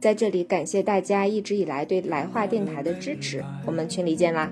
[0.00, 4.48] 在这里感谢大家一直以来对来话电台的支持，我们群里见啦！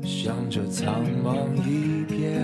[0.00, 2.40] 向着苍茫一片。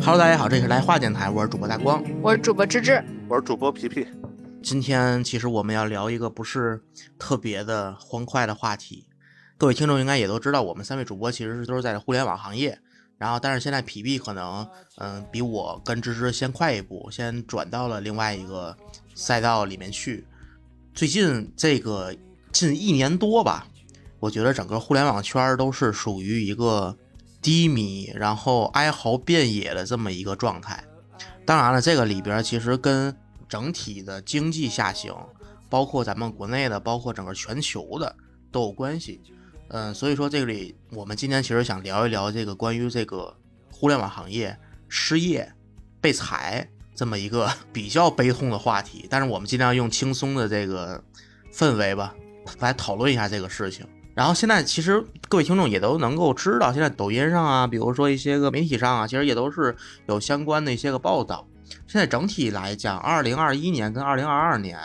[0.00, 2.00] Hello，大家好，这里是来话电台，我是主播大光。
[2.22, 4.06] 我是主播芝芝，我是主播皮皮。
[4.62, 6.80] 今天其实我们要聊一个不是
[7.18, 9.08] 特别的欢快的话题，
[9.58, 12.78] 各位听众应该也都知道，我们三位主播其实是都是在互联网行业。
[13.18, 18.76] 然后，但是现在皮皮可能，嗯，比我跟芝芝先快一步，先转到了另外一个
[19.14, 20.26] 赛道里面去。
[20.92, 22.14] 最近这个
[22.52, 23.66] 近一年多吧，
[24.20, 26.94] 我觉得整个互联网圈都是属于一个
[27.40, 30.84] 低迷，然后哀嚎遍野的这么一个状态。
[31.46, 33.16] 当然了，这个里边其实跟
[33.48, 35.14] 整体的经济下行，
[35.70, 38.14] 包括咱们国内的，包括整个全球的
[38.50, 39.22] 都有关系。
[39.68, 43.36] 嗯，所以说这里我们今天其实想聊一聊这个关于这个
[43.70, 44.56] 互联网行业
[44.88, 45.52] 失业、
[46.00, 51.02] 被裁这么一个 比较悲痛的话题，但是我们尽量用轻松的这个
[51.52, 52.14] 氛围吧，
[52.60, 53.86] 来讨论一下这个事情。
[54.14, 61.46] 然后现在其实各位听众也都能够知道，现在抖音上啊，比如说一些个媒体上啊，其实也都是有相关的一些个报道。
[61.86, 64.78] 现在整体来讲，二零二一年跟二零二二年。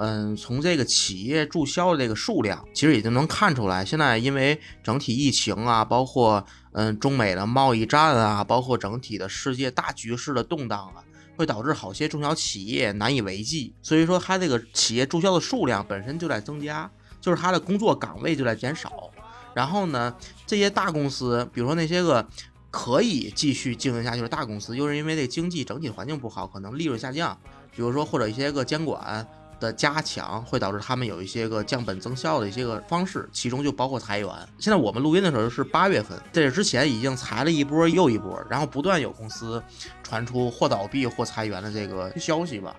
[0.00, 11.02] 嗯，从这个企业注销的这个数量，其实也就能看出来，现在因为整体疫情啊，包括嗯中美的贸易战啊，包括整体的世界大局势的动荡啊，
[11.36, 13.74] 会导致好些中小企业难以为继。
[13.82, 16.88] 所以说，它这个企业注销的数量本身就在增加，
[17.20, 19.10] 就是它的工作岗位就在减少。
[19.52, 20.14] 然后呢，
[20.46, 22.24] 这些大公司，比如说那些个
[22.70, 27.36] 可以继续经营下去的大公司，又是因为这经济整体环境不好，可能利润下降，
[27.74, 29.26] 比如说或者一些个监管。
[29.60, 34.28] 的加强会导致他们有一些个降本增效的一些个方式，其中就包括裁员。
[34.58, 39.62] 现在我们录音的时候是八月份，在这之前已经裁了一波又一波，然后不断有公司
[40.02, 42.74] 传出或倒闭或裁员的这个消息吧。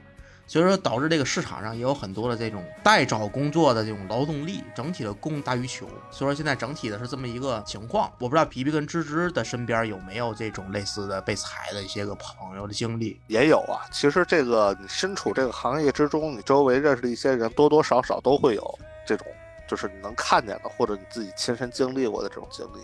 [0.49, 5.85] 所以说导致这个市场上也有很多的这种待找工作的这种劳动力，整体的供大于求。
[6.09, 8.11] 所以说现在整体的是这么一个情况。
[8.17, 13.21] 我不知道皮皮跟芝芝的身边有没有这种类似的被裁的一些个朋友的经历？
[13.27, 13.85] 也有啊。
[13.91, 19.27] 其实这个你身处这个行业之中，你周围认识的一些人多多少少都会有这种，
[19.67, 22.79] 就是你能看见的，或者你自己亲身经历过的这种经历。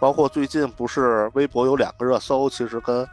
[0.00, 3.08] 包括最近不是微博有两个热搜，其实跟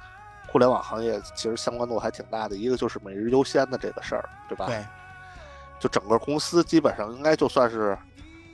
[0.48, 4.66] 互联网行业其实相关度还挺大的，一个就是每日优先的这个事儿，对吧？
[4.68, 4.84] 对。
[5.78, 7.98] 就整个公司基本上应该就算是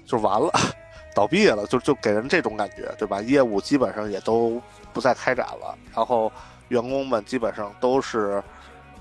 [0.05, 0.51] 就完了，
[1.15, 3.21] 倒闭了，就就给人这种感觉，对吧？
[3.21, 4.59] 业务基本上也都
[4.91, 6.31] 不再开展了，然后
[6.69, 8.41] 员工们基本上都是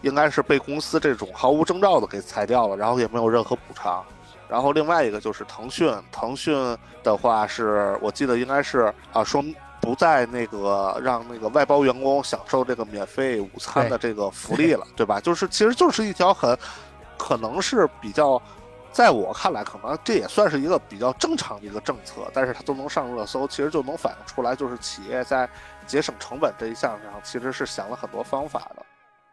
[0.03, 4.05] 应该是被公司这种毫无征兆的给裁掉了，然后也没有任何补偿。
[4.49, 9.43] 然后另外一个就是腾讯，腾讯的话是我记得应该是啊说。
[9.81, 15.21] 不再那个让那个外包员工享受这个免费午餐的这个福利了， 对吧？
[15.21, 16.57] 就是其实就是一条很
[17.17, 18.41] 可能是比较，
[18.93, 25.49] 在我看来，可能这也算是一个比较正常的一个政策，但是它都能上热搜，其实就能反映出来，就是企业在
[25.87, 28.85] 节省成本这一项上其实是想了很多方法的。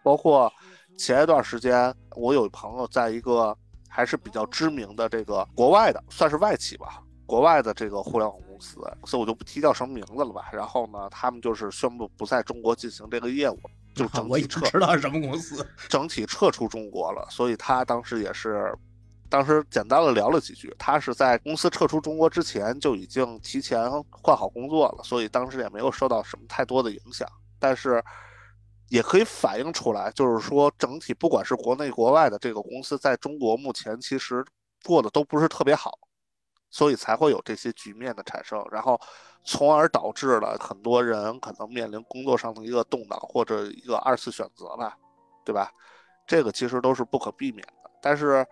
[0.04, 0.52] 包括
[0.98, 3.56] 前一段时间，我有朋友在一个
[3.90, 7.02] 还是比较知名的这个国外的，算是外企吧。
[7.26, 8.76] 国外的这个互联网公司，
[9.06, 10.50] 所以我就不提叫什么名字了吧。
[10.52, 13.60] 然后呢，他们就是宣布不在中国进行这个业务，
[13.94, 14.62] 就 整体撤。
[14.72, 15.66] 知道什么公司？
[15.88, 17.28] 整体撤出中国了。
[17.30, 18.76] 所以他当时也是，
[19.30, 20.76] 当时简单的聊了几句。
[20.80, 27.28] 他是在公司撤出中国之前就已经提前换好工作了，所以当时也没有受到什么太多的影响。
[27.60, 28.04] 但是
[28.90, 34.44] 也可以反映出来，就是说整体不管是国内国外的这个公司，在中国目前其实
[34.84, 36.00] 过得都不是特别好。
[36.70, 39.00] 所以才会有这些局面的产生，然后，
[39.44, 44.98] 从而导致了很多人可能面临工作上的一个动荡或者一个二次选择吧，
[45.46, 45.72] 对吧？
[46.26, 47.90] 这个其实都是不可避免的。
[48.02, 48.46] 但是，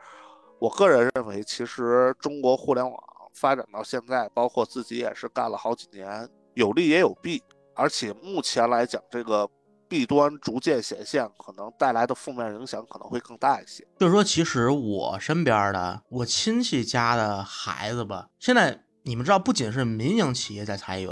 [0.60, 3.04] 我个人认为，其实中国互联网
[3.34, 7.44] 发展到现在，包括自己也是干了好几年，有利也有弊，
[7.76, 9.50] 而且目前来讲，这个。
[9.88, 13.86] 弊端逐渐显现，可能带来的负面影响可能会更大一些。
[14.00, 21.12] 就是说，其实我身边的我亲戚家的孩子吧，现在你们知道，不仅是民营企业在裁员，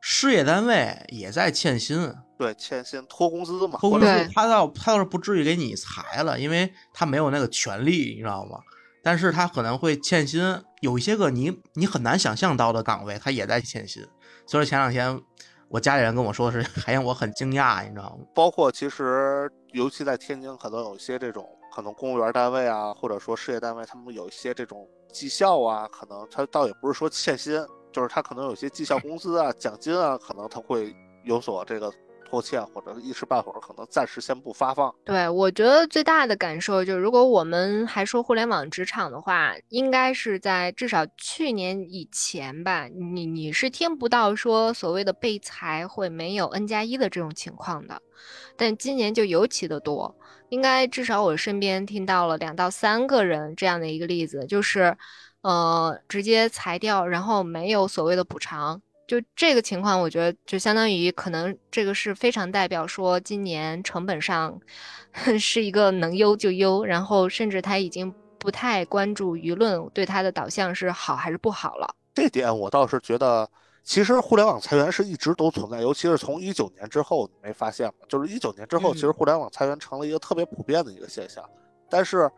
[0.00, 2.14] 事业单位也在欠薪。
[2.38, 3.78] 对，欠薪拖工资嘛。
[3.78, 8.58] 拖工资，他倒他倒是不至于给你裁了，因为他没有那个权利，你知道吗？
[9.04, 14.06] 但是他可能会欠薪，有一些个你你很难想象到的岗位，他也在欠薪。
[14.46, 15.20] 所以前两天
[15.72, 18.26] 我家里人跟我说是， 还让我很惊讶，你知道吗？
[18.34, 27.58] 包括其实，尤其在天津，可能有一些这种可能公务员单位啊，或者说事业单位，他们有一些这种绩效啊，可能他倒也不是说欠薪，
[27.90, 31.90] 就是他可能有些绩效工资啊、奖金啊，可能他会有所这个
[32.32, 34.94] 拖欠，或者一时半会儿可能暂时先不发放。
[35.04, 48.00] 对，我觉得最大的感受就是，如果我们还说互联网职场的话，应该是在至少去年以前吧，你你是听不到说所谓的被裁会没有 N 加一的这种情况的，
[48.56, 50.16] 但今年就尤其的多，
[50.48, 54.96] 应该至少我身边听到了两到三个人这样的一个例子，就是，
[55.42, 58.80] 呃，直接裁掉，然后没有所谓的补偿。
[59.12, 64.58] 就这个情况，我觉得就相当于可能这个是非常代表说今年成本上
[65.38, 71.94] 是一个能优就优，然后甚至他已经不太关注舆论对他的导向是好还是不好了。
[72.14, 73.46] 这点我倒是觉得，
[73.84, 77.92] 其实互联网裁员是一直都存在，尤其是从一九年之后，你没发现吗？
[78.08, 81.44] 就是一九年之后，嗯其实互联网裁员成了一个特别普遍的一个现象。
[81.90, 82.30] 但是，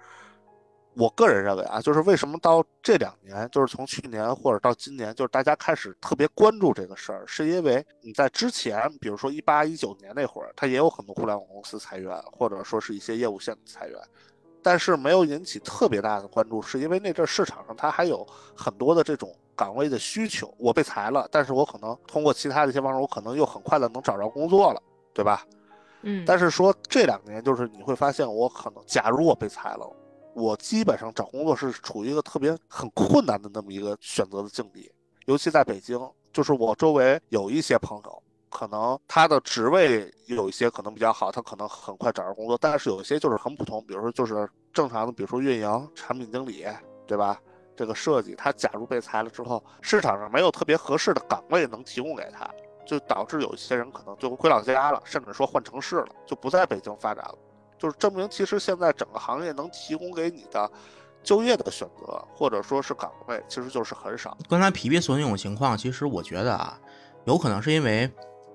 [0.96, 13.98] 我个人认为啊，就是为什么到这两年，就是从去年或者到今年，就是大家开始特别关注这个事儿，是因为你在之前，比如说一八一九年那会儿，它也有很多互联网公司裁员，或者说是一些业务线的裁员。
[14.62, 18.26] 但是没有引起特别大的关注，是因为那阵儿市场上它还有
[18.56, 20.54] 很多的这种岗位的需求。
[20.58, 24.82] 我被裁了，但是我可能通过其他的一些方式，我可能又很快的能找着工作了，
[25.12, 25.44] 对吧？
[26.00, 29.86] 嗯，但是说这两年，就是你会发现，我可能，假如我被裁了，
[30.34, 34.90] 我基本上找工作是处于一个特别很困难的那么一个选择的境地，
[35.26, 35.98] 尤其在北京，
[36.32, 46.66] 就是我周围有一些朋友，可能他的职位有一些可能比较好，他可能很快找着工作，但是有一些就是很普通，比如说就是正常的，比如说运营、产品经理，
[47.06, 47.40] 对吧？
[47.76, 52.48] 这个设计，他假如被裁了之后，市场上没有特别合适的岗位能提供给他，
[52.86, 57.38] 就导致有一些人可能就回老家了，甚至说换城市了，就不在北京发展了。
[57.78, 60.70] 就是证明，其实现在整个行业能提供给你的
[61.22, 64.36] 就业的选择，或者说是岗位，其实就是很少。
[64.48, 66.78] 刚才皮皮说那种情况，其实我觉得啊，
[67.24, 68.10] 有可能是因为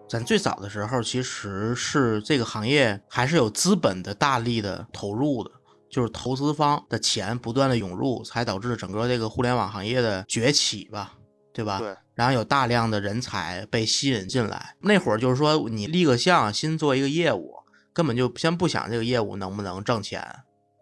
[0.08, 5.52] 咱最早的时候，其实是这个行业还是有资本的大力的投入的，
[5.90, 11.14] 就是投资方的钱不断的涌入，才导致整个这个互联网行业的崛起吧，
[11.54, 11.80] 对吧？
[11.80, 11.96] 对。
[12.16, 17.56] 然后有大量的人才被吸引进来，那会儿就是说你立个项，新做一个业务，
[17.94, 20.24] 根本就先不想这个业务能不能挣钱，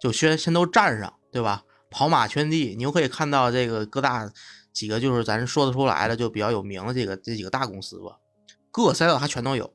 [0.01, 1.63] 就先先都站上，对吧？
[1.89, 4.29] 跑马圈地，你就可以看到这个各大
[4.73, 8.17] 几个就是咱说得出来的就比较有名的这个这几个大公司吧，
[8.71, 9.73] 各个赛道它全都有。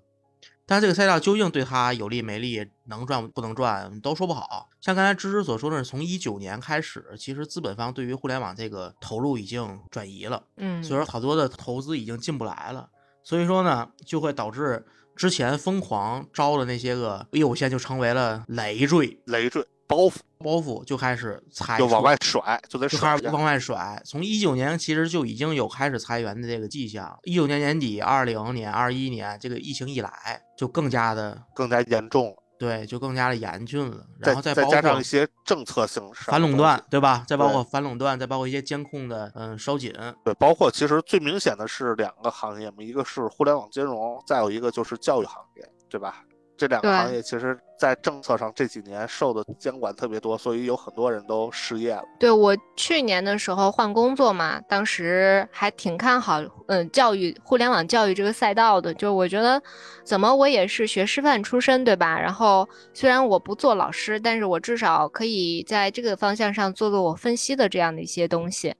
[0.64, 4.68] 但是这个赛道究竟对它有利没利，能赚不能赚，都说不好。
[4.80, 12.88] 像刚才芝芝所说的，从一九年开始，其实资本方对于互联网这个投入已经转移了，嗯，所以说好多的投资已经进不来了。
[13.24, 14.84] 所以说呢，就会导致
[15.22, 23.22] 之前疯狂招的那些个业务线就成为了累赘累赘包袱包袱，就开始裁就往外甩，就得就甩去。
[23.22, 24.02] 开始往外甩。
[24.04, 27.16] 从一九年其实就已经有开始裁员的这个迹象。
[27.22, 30.10] 一九年年底、二零年、二一年这个疫情一来，
[30.58, 34.06] 就更加的更加严重了，对，就更加的严峻了。
[34.20, 37.24] 然后再包括再加上一些政策性反垄断，，对吧？
[37.26, 39.92] 再包括反垄断，再包括一些监控的嗯收紧，
[40.24, 46.22] 对，包括其实最明显的是两个行业嘛，一个是互联网金融，再有一个就是教育行业，对吧？
[46.56, 52.04] 这两个行业其实，在政策上这几年受的监管特别多，所以有很多人都失业了。
[52.20, 58.94] 对我去年的时候换工作嘛，当时还挺看好，嗯，教育互联网教育这个赛道的。
[58.94, 59.60] 就我觉得，
[60.04, 62.20] 怎么我也是学师范出身，对吧？
[62.20, 68.72] 然后虽然我不做老师，但是我至少可以在这个方向上做做我分析的这样的一些东西。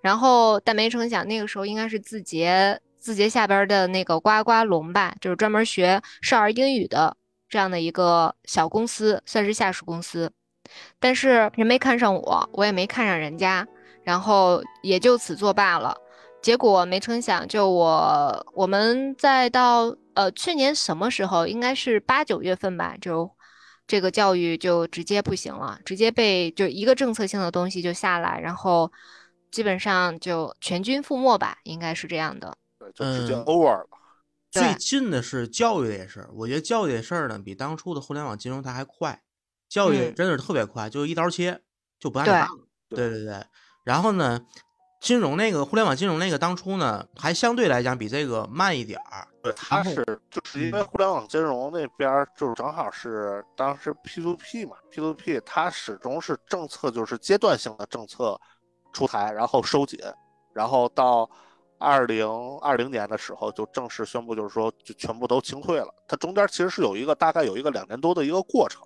[0.00, 7.16] 然后，但没成想那个时候应该是字节字节下边的那个呱呱龙吧，就是专门学少儿英语的
[7.48, 10.32] 这样的一个小公司，算是下属公司。
[10.98, 13.64] 但是人没看上我，我也没看上人家，
[14.02, 15.96] 然后也就此作罢了。
[16.42, 23.30] 结果没成想，就我我们再到呃去年什么时候，应该是八九月份吧，就
[23.86, 28.90] 这个教育就直接不行了，直接被就一个政策性的东西就下来，然后
[29.52, 32.56] 基本上就全军覆没吧，应该是这样的。
[32.92, 33.86] 对，就直接嗯 over 了。
[34.52, 39.22] 对最近的是教育这事儿，我觉得教育这事儿呢，比当初的互联网金融它还快。
[39.68, 41.60] 教育嗯真的是特别快，就一刀切，
[41.98, 42.48] 就不让你
[42.88, 43.08] 对。
[43.08, 43.44] 对对对。
[43.82, 44.40] 然后呢，
[45.00, 49.26] 金融那个互联网金融那个当初呢，还相对来讲比这个慢一点儿。
[49.42, 58.40] 对，它是就是因为互联网金融那边儿就是正好是当时 P to P 嘛，P to P 它始终是政策就是阶段性的政策
[58.92, 59.98] 出台，然后收紧，
[60.54, 61.28] 然后到
[61.78, 62.26] 二零
[62.60, 65.88] 二零年的时候就正式宣布，就是说就全部都清退了。
[66.08, 68.82] 它中间其实是有一个大概有一个两年多的一个过程。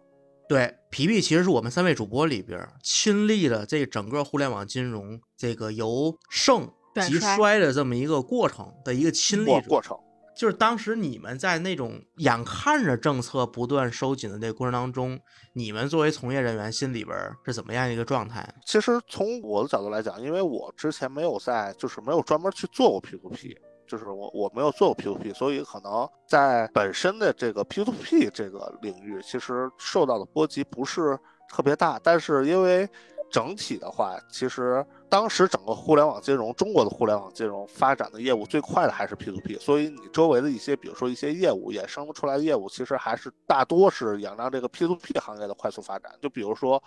[0.48, 6.68] 对，皮皮其实是我们三位主播里边亲历了这整个互联网金融这个由盛
[7.06, 9.96] 及衰衰的这么一个过程的一个亲历过程。
[10.40, 15.20] 就是当时你们在那种眼看着政策不断收紧的这个过程当中，
[15.52, 18.48] 你们作为从业人员心里边是怎么样一个状态？
[18.64, 23.54] 其实从我的角度来讲，因为我之前没有在，就是没有专门去做过 P to P，
[23.86, 31.18] 就是我我没有做过 P to P，所以可能在本身的这个 P to P 这个领域，其实受到的波及不是
[31.50, 32.00] 特别大。
[32.02, 32.88] 但是因为
[33.30, 46.10] 整体的话，其实当时整个互联网金融，中国的互联网金融发展的业务最快的还是 P to P，所以你周围的一些，比如说一些业务衍生出来的业务，其实还是大多是仰仗这个 P to P 行业的快速发展。
[46.22, 46.82] 就比如说。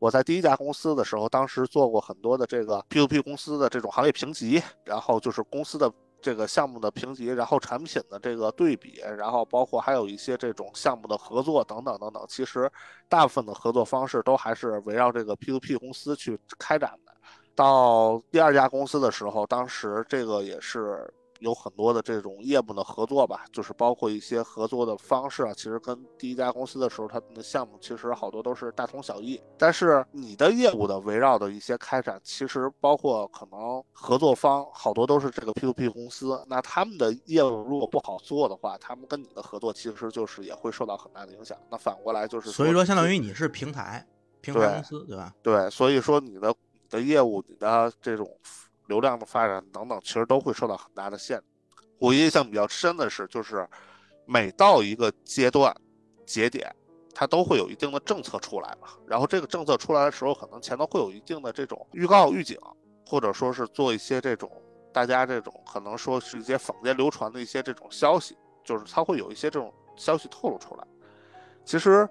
[0.00, 12.24] 我在第一家公司的时候，当时做过很多的这个 P to P 公司的这种行业评级，然后就是公司的这个项目的评级，然后产品的这个对比，然后包括还有一些这种项目的合作等等等等。
[12.28, 12.70] 其实
[13.08, 17.07] 大部分的合作方式都还是围绕这个 P to P 公司去开展的。
[17.58, 29.40] 到第二家公司的时候，当时这个也是有很多的这种业务的合作吧，就是包括一些合作的方式啊，其实跟第一家公司的时候，他们的项目其实好多都是大同小异。
[29.56, 41.58] 但是你的业务的围绕的一些开展，其实包括可能合作方好多都是这个 P to P 公司，那他们的业务如果不好做的话，他们跟你的合作其实就是也会受到很大的影响。
[41.68, 44.06] 那反过来就是，所以说，相当于你是平台，
[44.40, 45.34] 平台公司，对吧？
[45.42, 48.28] 对，所以说你的你的业务、你的这种
[48.86, 51.44] 流量的发展等等，其实都会受到很大的限制。
[51.98, 53.68] 我印象比较深的是，就是
[54.24, 55.74] 每到一个阶段
[56.24, 56.74] 节点，
[57.14, 58.88] 它都会有一定的政策出来嘛。
[59.06, 62.56] 然后这个政策出来的时候，可能前头会有一定的这种预告、预警，
[63.06, 64.50] 或者说是做一些这种
[64.92, 70.86] 大家这种可能说是一些坊间流传的一些这种消息，就是它会有一些这种消息透露出来。
[71.64, 72.08] 其实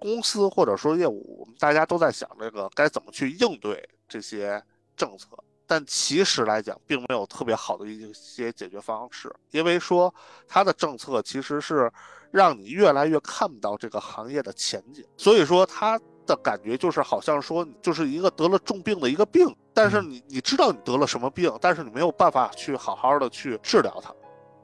[0.00, 4.62] 公司或者说业务，我们大家都在想这个该怎么去应对这些
[4.96, 5.28] 政策，
[5.66, 10.12] 但其实来讲，并没有特别好的一些解决方式，因为说
[10.48, 11.92] 它的政策其实是
[12.30, 24.14] 让你越来越看不到这个行业的前景，所以说它的感觉就是好像说你就是一个得了重病的一个病，但是你你知道你得了什么病，但是你没有办法去好好的去治疗它，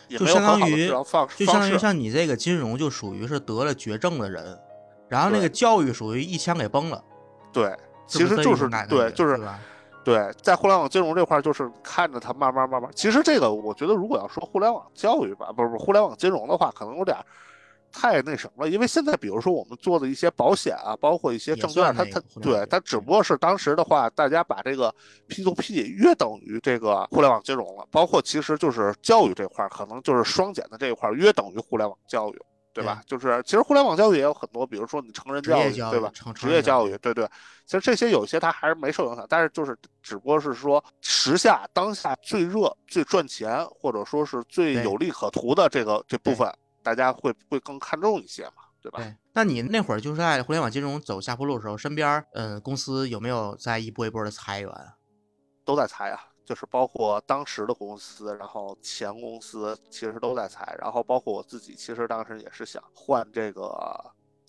[0.08, 1.78] 也就没有很好的相当于治疗方就相当于方式。
[1.78, 4.56] 像你这个金融，就属于是得了绝症的人，
[5.08, 7.02] 然后那个教育属于一枪给崩了，
[7.52, 7.74] 对，
[8.06, 9.40] 其实就是对就是？
[10.04, 12.88] 对，在互联网金融这块儿，就是看着它慢慢慢慢。
[12.94, 17.16] 其实这个，我觉得如果要说互联网教育吧，不是不是互联网金融的话，可能有点
[17.90, 18.70] 太那什么了。
[18.70, 24.94] 因为现在，比如说我们做的一些保险啊，包括一些证券，它它对它只不过是当时的话，大家把这个
[25.26, 27.84] P to P 约等于这个互联网金融了。
[27.90, 32.40] 包括其实就是教育这块儿，可能就是双减的这一块儿约等于互联网教育。
[32.76, 33.02] 对吧？
[33.06, 36.10] 就是其实互联网教育也有很多，比如说你成人职业育，对吧？
[36.12, 37.26] 成职业教育，对对。
[37.64, 46.52] 其实这些有些它还是没受影响，但是就是只不过是说时下当下最热、最赚钱，或者说是最有利可图的这个这部分，
[46.82, 48.98] 大家会会更看重一些嘛，对吧？
[48.98, 54.92] 对，那你那会儿就是在互联网金融走下坡路的时候，身边儿嗯公司有没有在一波一波的裁员啊？
[55.64, 63.84] 都在裁啊，就是包括当时的公司，然后前公司其实都在裁，然后包括我自己，其实当时也是想换这个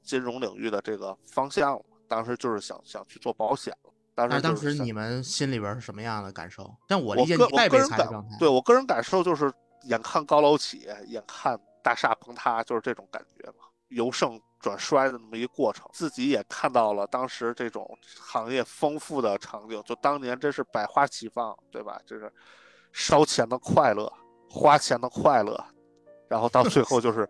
[0.04, 3.92] 金融领域的这个方向了，当时就是想想去做保险了。
[4.14, 6.72] 当但是当时你们心里边是什么样的感受？
[6.88, 9.52] 像我我理解，个你带被我个人感裁的状态，对我个人感受就是，
[9.84, 15.88] 眼看高楼起，眼看大厦崩塌，就是这种感觉嘛，由盛转衰的那么一个过程。
[15.94, 22.00] 自己也看到了当时这种行业丰富的场景，就当年真是百花齐放，对吧？
[22.06, 22.32] 就是
[22.92, 24.12] 烧钱的快乐，
[24.50, 25.64] 花钱的快乐，
[26.28, 27.30] 然后到最后就是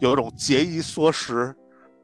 [0.00, 1.54] 有一种节衣缩食，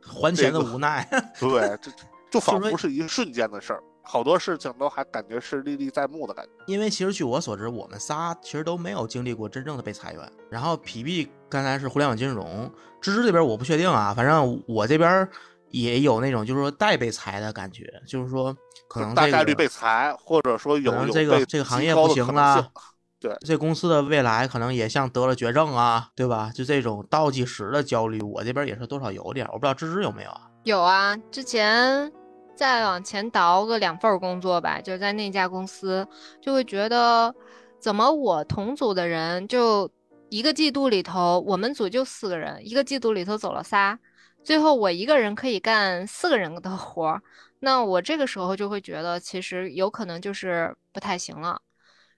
[0.03, 1.09] 还钱的无奈。
[1.41, 1.91] 对，这
[2.31, 6.51] 就仿佛是一瞬间的事儿，好多事情都还感觉是历历在目的感觉。
[6.67, 10.33] 因为其实据我所知，我们仨其实都没有经历过真正的被裁员。
[10.49, 12.73] 然后皮皮刚才是互联网金融，
[13.03, 15.29] 芝芝这边我不确定啊，反正我这边
[15.69, 18.57] 也有那种就是说待被裁的感觉，就是说
[18.89, 22.73] 可能、这个、大概率被裁，或者说有有这个这个行业不行高的可能了
[23.21, 23.37] 对。
[23.41, 26.51] 这公司的未来可能也像得了绝症啊，对吧？
[26.55, 30.49] 就这种倒计时的焦虑，我这边也是多少有点，我不知道芝芝有没有啊？
[30.65, 32.11] 有啊，之前
[32.59, 36.05] 再往前倒个两份工作吧，就是在那家公司，
[36.41, 37.33] 就会觉得
[37.79, 39.89] 怎么我同组的人就
[40.29, 43.97] 一个季度里头，我们组就四个人，一个季度里头走了仨，
[44.43, 47.23] 最后我一个人可以干四个人的活儿，
[47.61, 51.63] 那我这个时候就会觉得，其实有可能就是不太行了。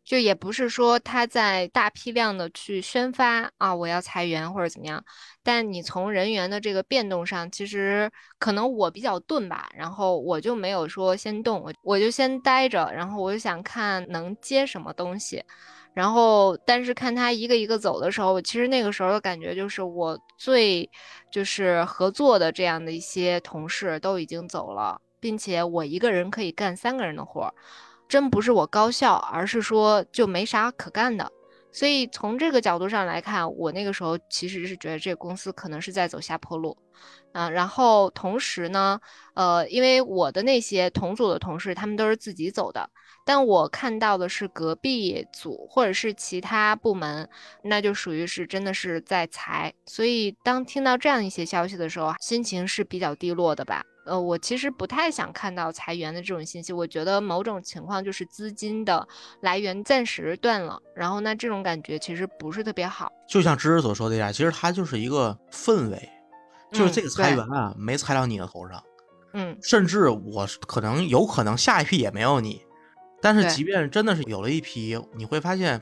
[0.04, 5.04] 就也不是说他在大批量的去宣发啊，我要裁员或者怎么样，
[5.42, 15.44] 但你从人员的这个变动上，其实可能我比较钝吧，然后我就没有说先动，我就先待着，然后我就想看能接什么东西，
[15.94, 20.90] 然后但是看他一个一个走的时候，其实那个时候的感觉就是我最
[21.30, 27.54] 就是合作的这样的一些同事都已经走了，并且我一个人可以干三个人的活儿。
[28.10, 31.30] 真不是我高效，而是说就没啥可干的。
[31.70, 36.76] 所以从这个角度上来看，我那个时候其实是觉得这个公司可能是在走下坡路，
[37.30, 38.98] 啊，然后同时呢，
[39.34, 42.90] 呃，因为我的那些同组的同事他们都是自己走的，
[43.24, 47.28] 但我看到的是隔壁组或者是其他部门，
[47.62, 49.72] 那就属于是真的是在裁。
[49.86, 53.84] 所以当听到这样一些消息的时候，心情是比较低落的吧。
[54.10, 56.72] 呃，我其实不太想看到裁员的这种信息。
[56.72, 59.06] 我觉得某种情况就是资金的
[59.40, 63.12] 来源暂时断了，然后那这种感觉其实不是特别好。
[63.28, 66.10] 就像芝芝所说的呀，其实它就是一个氛围，
[66.72, 68.82] 就是这个裁员啊，嗯、没裁到你的头上，
[69.34, 72.60] 嗯，甚至我可能有可能下一批也没有你。
[73.22, 75.80] 但是即便真的是有了一批，你会发现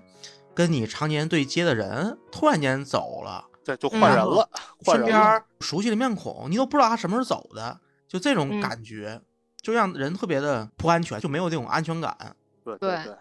[0.54, 4.50] 跟你常年对接的人突然间走了，对，就嗯换人了，
[4.84, 5.32] 换身边人了。
[5.32, 9.20] 儿熟悉的面孔，你都不知道他什么时候走的，就这种嗯感觉，
[9.60, 12.16] 就让人特别的不安全，就没有这种安全感。
[12.64, 13.14] 对对对，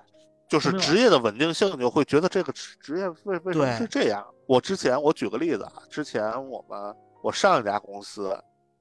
[0.49, 4.25] 就是职业的稳定性，你就会觉得这个职职业为为什么是这样？
[4.47, 8.37] 我之前我举个例子啊，之前我们我上一家公司，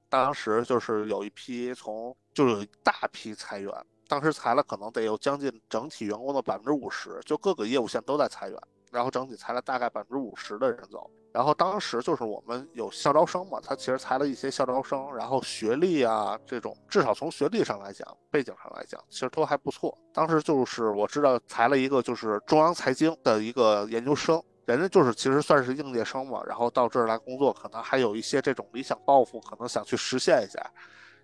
[0.08, 3.72] 当时就是有一批从就是有一大批裁员，
[4.06, 8.58] 当时裁了可能得有将近整体员工的百分之五十，就各个业务线都在裁员，
[8.96, 11.10] 然后整体裁了大概百分之五十的人走。
[11.30, 19.94] 然后当时就是我们有校招生嘛，他其实裁了一些校招生，然后学历啊这种，至少从学历上来讲，背景上来讲，其实都还不错。
[20.14, 30.58] 当时就是我知道裁了一个就是中央财经的一个研究生，人家就是其实算是应届生嘛，然后到这儿来工作，可能还有一些这种理想抱负，可能想去实现一下。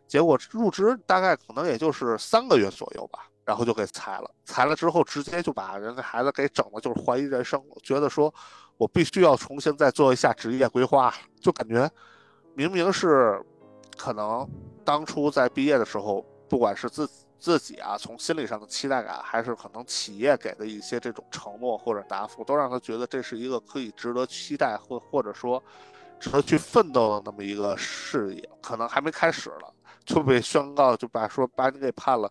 [0.07, 4.31] 结果入职大概可能也就是三个月左右吧，然后就给裁了。
[4.45, 8.33] 裁了之后，直接就把人家孩子给整的，就是怀疑人生，觉得说
[8.77, 11.91] 我必须要重新再做一下职业规划，就感觉
[12.55, 13.41] 明明是
[13.97, 14.49] 可能
[14.85, 25.63] 当初在毕业的时候，不管是自自己啊，从心理上的期待感，还是可能企业给的一些这种承诺或者答复，都让他觉得这是一个可以值得期待或或者说
[26.21, 29.75] 值得去奋斗的那么一个事业，可能还没开始了。
[30.05, 32.29] 就被宣告就把说把你给判了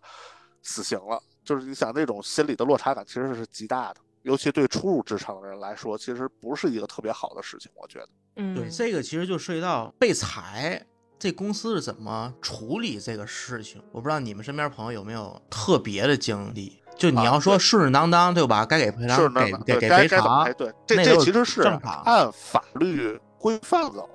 [0.62, 8.08] 死刑了，就是你想那种心理的落差感其实是极大的，尤其对初入职场的人来说，其实不是一个特别好的事情，我觉得。
[8.36, 10.82] 嗯，对，这个其实就涉及到被裁，
[11.18, 13.82] 这公司是怎么处理这个事情。
[13.92, 18.64] 我不知道你们身边朋友有没有特别的经历，就你啊要说顺顺当当，对吧？
[18.64, 20.54] 该给赔是偿那给给给赔偿赔。
[20.54, 24.08] 对，这这其实是正常按法律规范走的。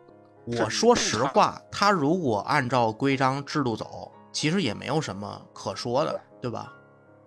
[0.57, 6.73] 我说实话，他如果按照规章制度走，其实也没有什么可说的，对吧？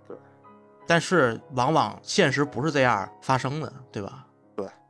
[0.06, 0.16] 对。
[0.86, 4.26] 但是往往现实不是这样发生的，对吧？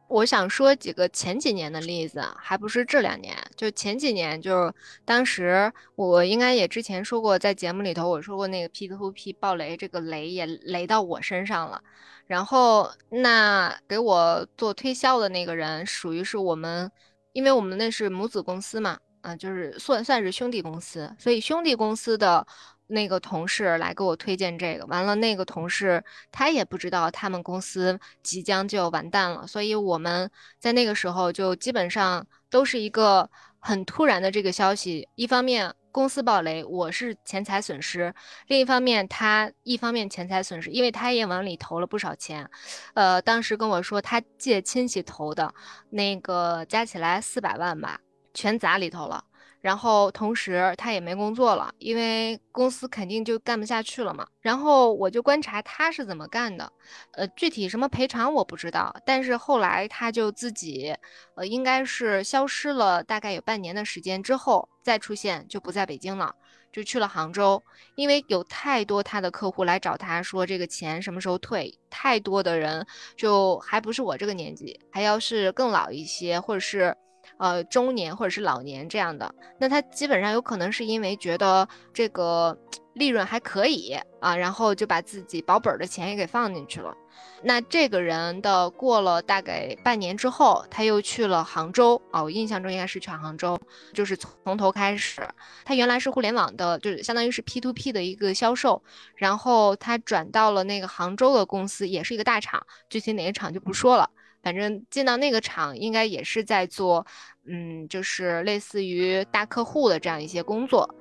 [0.09, 3.33] 我想说几个前几年的例子，啊还不是这两年。
[3.55, 11.81] 就前几年，就是当时我应该也之前说过，在节目里头我说过那个 P to P 爆雷，这个雷也雷到我身上了。
[12.27, 16.91] 然后那给我做推销的那个人，属于是我们，
[17.31, 22.45] 因为我们那是母子公司嘛，啊、就是算算是兄弟公司，所以兄弟公司的。
[22.91, 35.09] 那个同事来给我推荐这个，完了那个同事他也不知道他们公司即将就完蛋了，所以我们在那个时候就基本上都是一个很突然的这个消息。
[35.15, 38.13] 一方面公司暴雷，我是钱财损失；
[38.47, 42.49] 另一方面他一方面钱财损失，因为他也往里投了不少钱。
[42.95, 45.53] 呃，当时跟我说他借亲戚投的
[45.91, 48.01] 那个加起来四百万吧，
[48.35, 49.25] 全砸里头了。
[49.61, 54.27] 然后同时他也没工作了，因为公司肯定就干不下去了嘛。
[54.41, 56.73] 然后我就观察他是怎么干的，
[57.13, 60.95] 呃，具体什么赔偿我不知道，但是后来他就自己，
[61.35, 66.35] 呃，应该是消失了大概有半年的时间之后再出现，就不在北京了，
[66.73, 67.63] 就去了杭州，
[67.97, 76.97] 因为有太多他的客户来找他说这个钱什么时候退，太多的人就还不是我这个年纪，还要是更老一些，或者是。
[77.41, 82.57] 呃，中年或者是老年这样的，那他基本上有可能是因为觉得这个
[82.93, 86.95] 利润还可以啊，然后就把自己保本的钱也给放进去了。
[87.43, 93.59] 那这个人的过了大概半年之后，他又去了杭州啊，我印象中应该是去杭州，
[93.95, 95.27] 就是从头开始。
[95.65, 98.83] 他原来是互联网的，就是相当于是 P to P 的一个销售，
[99.17, 104.11] 然后他转到了那个杭州的公司，也是一个大厂，具体哪个厂就不说了。
[104.43, 107.07] 反正进到那个厂，应该也是在做，
[107.45, 110.95] 嗯，就是类似于大客户的这样一些工作。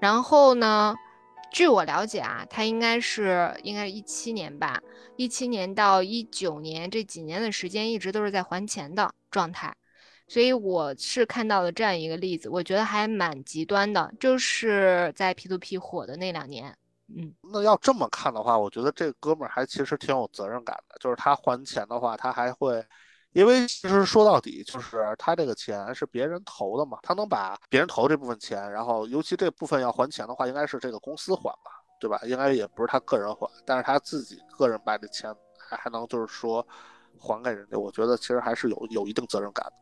[0.00, 0.94] 然后呢，
[1.52, 4.80] 据我了解啊，他应该是应该一七年吧，
[5.16, 9.74] 一七年到一九年这几年的时间，一直都是在还钱的状态。
[10.26, 16.74] 所以我是看到了这样一个例子，我觉得还蛮极端的，就是在 P to P 火的那两年。
[17.16, 20.96] 嗯，那要这么看的话，我觉得这哥们儿还其实挺有责任感的。
[20.98, 22.84] 就是他还钱的话，他还会，
[23.32, 32.20] 因为其实说到底，就是他这个钱是别人投的嘛，他能把别人投这部分钱，然后尤其这部分要还钱的话，应该是这个公司还吧，对吧？
[32.24, 36.66] 应该也不是他个人还，但是他自己个人把这钱还还能就是说
[37.16, 39.72] 还给人家，我觉得其实还是有有一定责任感的。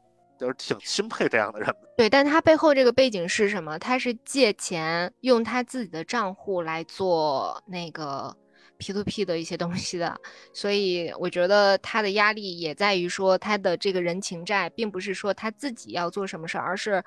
[0.42, 1.72] 就是挺钦佩这样的人。
[1.96, 3.78] 对，但他背后这个背景是什么？
[3.78, 8.36] 他是借钱用他自己的账户来做那个
[8.76, 10.20] P to P 的一些东西的，
[10.52, 17.00] 所以我觉得他的压力也在于说他的这个人情债，并不是说他自己要做什么事儿，而是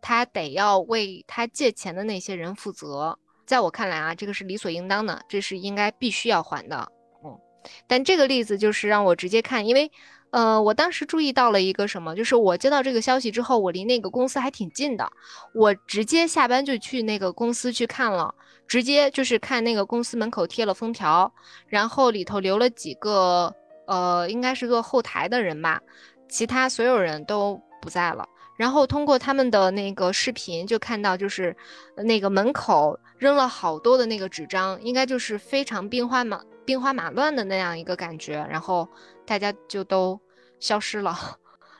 [0.00, 3.16] 他得要为他借钱的那些人负责。
[3.46, 6.90] 在我看来啊，这个是理所应当的，这是应该必须要还的。
[7.24, 7.38] 嗯，
[7.86, 9.88] 但这个例子就是让我直接看，因为。
[10.30, 15.10] 呃，我当时注意到了一个什么，就是我接到这个消息之后，我离那个公司还挺近的，
[15.52, 18.32] 我直接下班就去那个公司去看了，
[18.68, 21.32] 直接就是看那个公司门口贴了封条，
[21.66, 23.52] 然后里头留了几个，
[23.88, 25.80] 呃，应该是做后台的人吧，
[26.28, 28.24] 其他所有人都不在了。
[28.56, 31.56] 然后通过他们的那个视频就看到，就是
[31.96, 38.88] 那个门口扔了好多的那个纸张，应该就是非常兵荒马兵荒马乱的那样一个感觉，然后。
[39.30, 40.20] 大家就都
[40.58, 41.16] 消失了，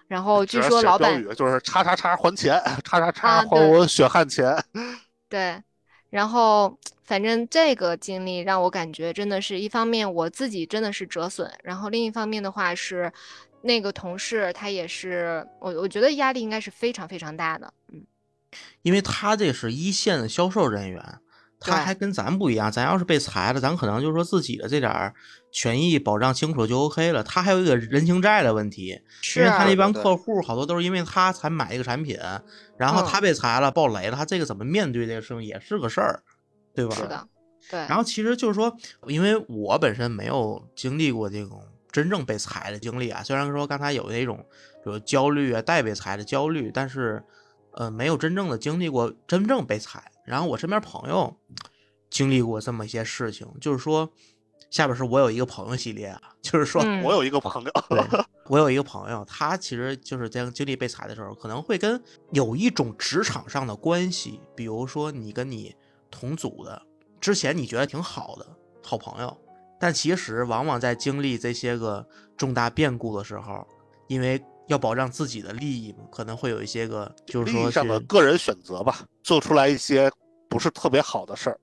[0.07, 4.57] 然后据说老板就是叉叉叉还钱，叉叉叉还我血汗钱。
[5.29, 5.61] 对，
[6.11, 13.13] 然后反正这个经历让我感觉真的是一方面我自己真的是折损，然后另一方面的话是
[13.63, 18.07] 那个同事他也是我我觉得压力应该是非常非常大的，嗯，
[18.83, 21.03] 因为他这是一线的销售人员。
[21.61, 25.13] 他还跟咱不一样，咱要是被裁了，咱可能就是说自己的这点
[25.53, 27.23] 权益保障清楚就 OK 了。
[27.23, 28.99] 他还有一个人情债的问题，
[29.37, 32.19] 因为他那帮客户好多都是因为他才买一个产品，
[32.79, 36.23] 然后他被裁了、爆雷了，他这个怎么面对这个事情也是个事儿，
[36.75, 36.97] 对吧？
[36.97, 37.29] 是的，
[37.71, 37.81] 对。
[37.81, 38.75] 然后其实就是说，
[39.07, 44.39] 因为我本身没有经历过这种真正被裁的经历啊，虽然说刚才有那种
[44.83, 47.23] 比如焦虑啊、待被裁的焦虑，但是
[47.75, 50.10] 呃，没有真正的经历过真正被裁。
[50.25, 51.35] 然后我身边朋友
[52.11, 54.09] 经历过这么一些事情，就是说，
[54.71, 57.73] 下边是我有一个朋友系列啊，就是说我有一个朋友，
[58.47, 62.03] 我有一个朋友，他其实就是在经历被裁的时候，可能会跟
[62.33, 65.75] 有一种职场上的关系，比如说你跟你
[66.11, 66.83] 同组的，
[67.21, 68.47] 之前你觉得挺好的
[68.83, 69.37] 好朋友，
[69.79, 72.07] 但其实往往在经历这些个
[72.37, 73.67] 重大变故的时候，
[74.09, 80.11] 因为要保障自己的利益嘛，可能会有一些个就是说上的个人选择吧，做出来一些。
[80.49, 81.57] 不是特别好的事儿，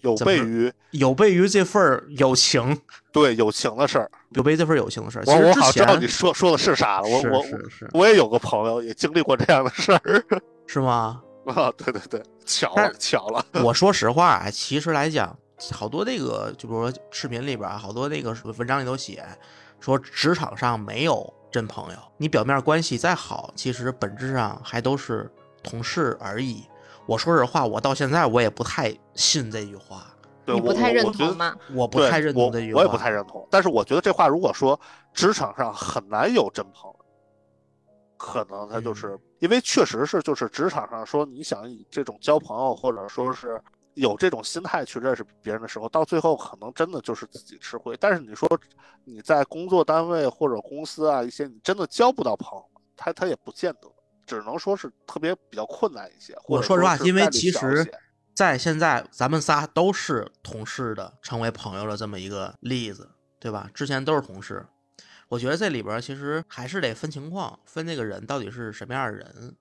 [0.00, 2.80] 有悖于有悖于这份友情，
[3.12, 5.24] 对友情的事儿，有悖这份友情的事儿。
[5.26, 7.44] 我我好知道你说说的是啥了，我我
[7.92, 10.24] 我也有个朋友也经历过这样的事儿，
[10.66, 11.20] 是吗？
[11.48, 13.44] 啊，对对对，巧了巧了。
[13.62, 15.38] 我 说实话，其实来讲，
[15.70, 19.22] 好多那个，就比如说视频里边，好多那个文章里头写，
[19.80, 25.30] 说职场上没有真朋友，你表面关系再好，其实本质上还都是
[25.62, 26.66] 同事而已。
[27.06, 30.04] 我说实话，我到现在我也不太信这句话。
[30.46, 31.54] 你不太认同吗？
[31.72, 32.80] 我不太认同这句话。
[32.80, 33.46] 我也不太认同。
[33.52, 34.78] 但是我觉得这话如果说
[35.12, 36.96] 职场上很难有真朋友，
[38.16, 43.62] 可能他就是因为确实是就是职场上说你想以这种交朋友或者说是
[43.94, 47.96] 有这种心态去认识别人的时候，到最后可能真的就是自己吃亏。
[47.98, 48.48] 但是你说
[49.04, 52.64] 你在工作单位或者公司啊一些你真的交不到朋友，
[52.96, 53.90] 他他也不见得。
[54.26, 56.34] 只能说是特别比较困难一些。
[56.48, 57.86] 我说实话，因为其实，
[58.34, 63.06] 在现在咱们仨都是同事的，成为朋友的这么一个例子，
[63.38, 63.70] 对吧？
[63.74, 64.66] 之前都是同事，
[65.28, 69.54] 我觉得这里边其实还是得分情况，分那个人到底是什么样的人。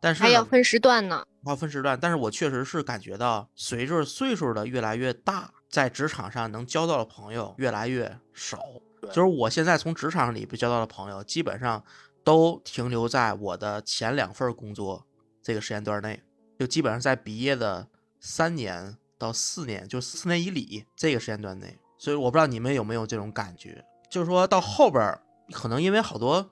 [0.00, 1.98] 但是还要分时段呢，要分时段。
[2.00, 8.58] 但是我确实是感觉到，随着岁数的越来越大，在职场上能交到的朋友越来越少。
[9.02, 11.84] 就是我现在从职场里交到的朋友，基本上。
[12.22, 15.06] 都停留在我的前两份工作
[15.42, 16.22] 这个时间段内，
[16.58, 17.88] 就基本上在毕业的
[18.20, 21.78] 三年到四年，就四年以里这个时间段内。
[21.98, 25.18] 所以我不知道你们有没有这种感觉，就是说到后边，
[25.50, 26.50] 可能因为好多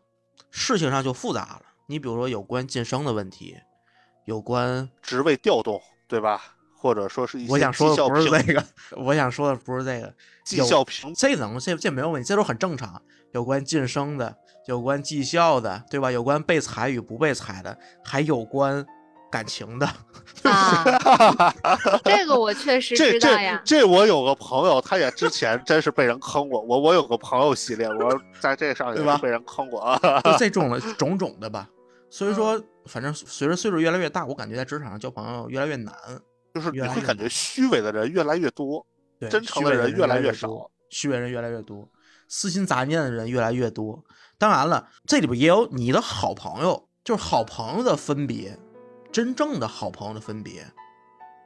[0.51, 1.63] 事情上就复杂了。
[1.91, 3.57] 你比如说有关晋升的问题，
[4.27, 6.55] 有关职位调动，对吧？
[6.77, 8.65] 或者说是一些我想说的绩效评不是这个，
[9.03, 13.01] 我想说的不是这个，绩效评这能这这没有问题，这都很正常。
[13.33, 16.13] 有关晋升的，有关绩效的，对吧？
[16.13, 18.85] 有关被裁与不被裁的，还有关
[19.31, 19.87] 感情的。
[20.45, 20.85] 啊，
[22.05, 23.61] 这个我确实知道呀。
[23.65, 26.61] 这我有个朋友，他也之前真是被人坑过。
[26.61, 30.21] 我我有个朋友系列，我在这上也对吧是被人坑过啊。
[30.23, 31.69] 就这种的种种的吧。
[32.11, 35.95] 所以说，反正随着岁数越来越大，我感觉在职场上交朋友越来越难。
[36.55, 38.85] 就是你会感觉虚伪的人越来越多，
[39.21, 41.89] 对，真诚的人人越来越少，虚伪人越来越多，
[42.27, 44.03] 私心杂念的人越来越多。
[44.39, 48.59] 当然了，这里边也有你的好朋友，就是好朋友的分别，
[49.13, 50.67] 真正的好朋友的分别，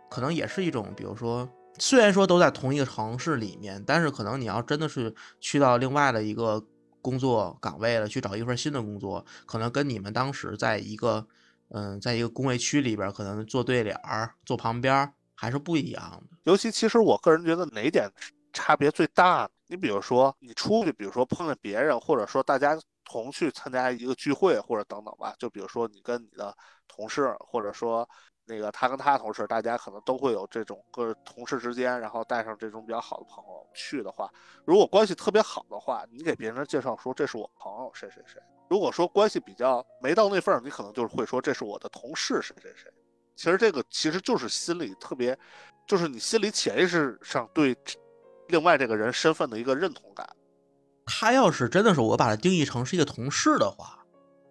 [0.09, 1.47] 可能也是一种，比如说，
[1.79, 6.65] 虽然说都在同一个城市里面，但是可能你要真的是去到另外的一个
[7.03, 11.27] 工作岗位了，去找一份新的工作，可能跟你们当时在一个
[11.69, 16.37] 嗯，在一个工位区里边，可能坐对脸儿、坐旁边还是不一样的。
[16.45, 18.11] 尤其其实我个人觉得哪点
[18.53, 19.51] 差别最大？
[19.67, 25.35] 你比如说你出去，比如说碰见别人，或者说大家同去参加一个聚会，或者等等吧。
[25.39, 28.09] 就比如说你跟你的同事，或者说
[28.45, 34.29] 那个他跟他同事，大家可能都会有这种个同事之间，然后带上这种比较好的朋友去的话，
[34.65, 38.41] 如果关系特别好的话，你给别人介绍说这是我朋友谁谁谁。
[38.69, 42.91] 如果说关系比较没到那份儿，你可能就是会说这是我的同事谁谁谁。
[43.37, 45.39] 其实这个其实就是心里特别，
[45.87, 47.77] 就是你心里潜意识上对
[48.49, 50.29] 另外这个人身份的一个认同感。
[51.07, 54.02] 他要是真的是我把他定义成是一个同事的话，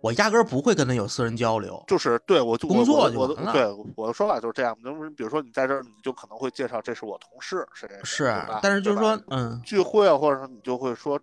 [0.02, 1.84] 我压根儿不会跟他有私人交流。
[1.88, 4.76] 就是对我就工作我我就完了的对我的说法就是这样。
[4.84, 11.20] 就是比如说你在这儿，你就可能会介绍这是我同事谁是但是就是说，嗯，聚会啊，或者说你就会说，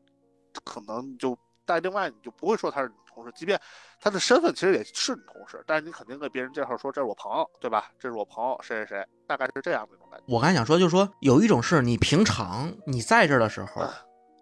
[0.64, 3.60] 可能就带另外你就不会说他是你同事，即便
[4.00, 7.90] 他的身份其实也是你同事，但是你肯定给别人介绍说这是我朋友，对吧？
[7.98, 10.24] 这是我朋友谁谁谁，大概是这样的一种感觉。
[10.28, 13.82] 我刚才想说，就是说有一种是你平常你在这儿的时候，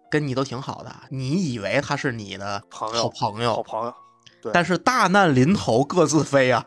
[0.09, 4.06] 跟你都挺好的，你以为他是你的朋友好朋友好，朋友，对
[4.53, 6.65] 但是大难临头各自飞啊。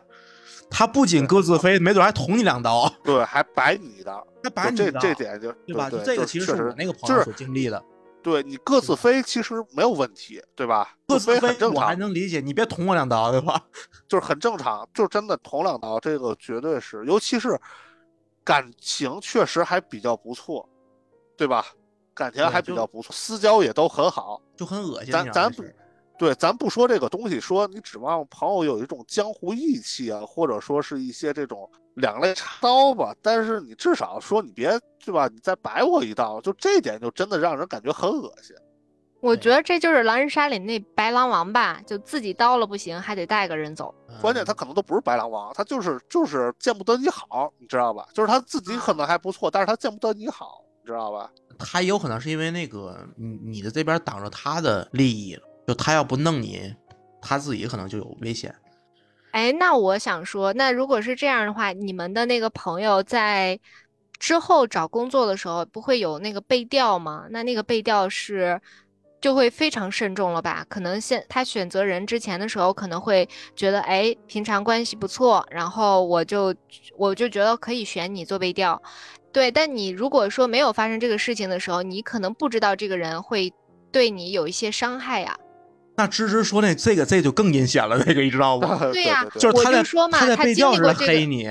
[0.73, 5.89] 他不仅各自飞，没准还捅你两刀，对，还摆你一刀，还把就这你的，这点就对吧？
[5.89, 7.83] 这个其实是我那个朋就是友所经历的。
[8.23, 10.95] 对你各自飞其实没有问题，对吧？
[11.07, 13.61] 各自飞很正我还，能理解，你别捅我两刀，对吧？
[14.07, 17.59] 就是很正常，就真的捅两刀，这个绝对是，尤其是
[18.45, 20.69] 感情确实还比较不错，
[21.35, 21.65] 对吧？
[22.13, 24.41] 感情还比较不错，私交也都很好。
[24.55, 25.11] 就很恶心。
[25.11, 25.65] 咱咱不
[26.21, 35.27] 对，咱不说这个东西，说你指望朋友有一种江湖义气啊，或者说是一些这种两肋插刀吧，但是你至少说你别对吧？
[35.27, 38.55] 你再摆我一道，就这点就真的让人感觉很恶心。
[39.19, 43.91] 我觉得这就是狼人杀里那白狼王吧，就自己刀了不行，还得带个人走。
[44.21, 48.07] 关键他嗯可能都不是白狼王，他就是就是见不得你好，你知道吧？
[48.13, 51.31] 就是他自己可能还不错，但是他见不得你好，你知道吧？
[51.57, 56.73] 他也有可能是因为那个你你的这边挡着他的利益了，他要不弄你，
[57.21, 58.53] 他自己可能就有危险。
[59.31, 63.59] 哎，那我想说，那如果是这样的话，你们的那个朋友在
[64.19, 67.25] 之后找工作的时候，不会有那个背调吗？
[67.29, 68.59] 那那个背调是
[69.21, 70.65] 就会非常慎重了吧？
[70.67, 76.53] 可能现他选择人之前的时候，可能会觉得，哎，平常关系不错，然后我就
[76.97, 78.81] 我就觉得可以选你做背调。
[79.31, 83.53] 对，但你如果说没有发生这个事情的时候，你可能不知道这个人会
[83.93, 85.37] 对你有一些伤害呀。
[85.95, 88.77] 那芝芝说那这个这就更阴险了，那个你知道吗？
[88.93, 91.47] 对呀对就是他在说嘛他经历过这个黑你，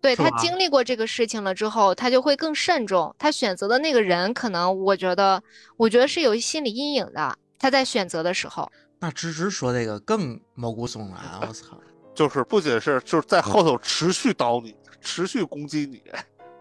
[0.00, 3.14] 对他经历过这个事情了之后，他就会更慎重。
[3.18, 5.42] 他选择的那个人，可能我觉得，
[5.76, 7.36] 我觉得是有心理阴影的。
[7.58, 11.78] 他在选择的时候，那芝芝说这个更毛骨悚然，我操！
[12.14, 16.02] 就是不仅是就是在后头持续刀你，持续攻击你，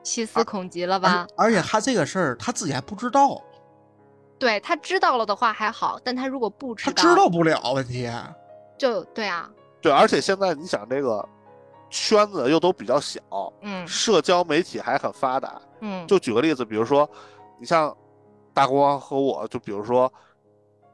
[0.03, 1.25] 细思恐极了吧？
[1.37, 3.41] 而而且他这个事儿他自己还不知道，
[4.37, 8.09] 对他知道了的话还好，但他如果不知道他道，知道不了问题。
[8.77, 9.49] 就对啊，
[9.81, 11.27] 对，而且现在你想这个
[11.89, 13.21] 圈子又都比较小，
[13.61, 15.61] 嗯社交媒体还很发达。
[15.79, 17.09] 嗯，就举个例子，比如说，
[17.59, 17.95] 你像
[18.53, 20.11] 大国王和我，就比如说，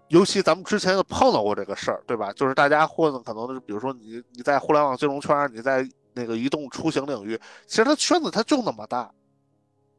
[0.09, 2.31] 尤其咱们之前就碰到过这个事儿，对吧？
[2.33, 9.09] 就是大家混的可能是，比如说你你在互联网金融圈，你在那个移动出行领域，其实它圈子它就那么大。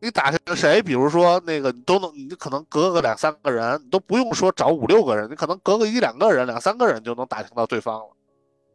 [0.02, 8.08] 你打听谁，比如说那个，你都能，你可能隔个两三个人，你都不用说找五六个人，你可能隔个一两个人、两三个人就能打听到对方了，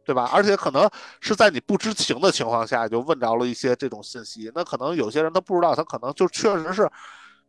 [0.06, 0.30] 对吧？
[0.32, 0.88] 而且可能
[1.20, 6.90] 是在你不知情的情况下就问着了一些这种信息，那可能有些人他不知道，他可能就确实是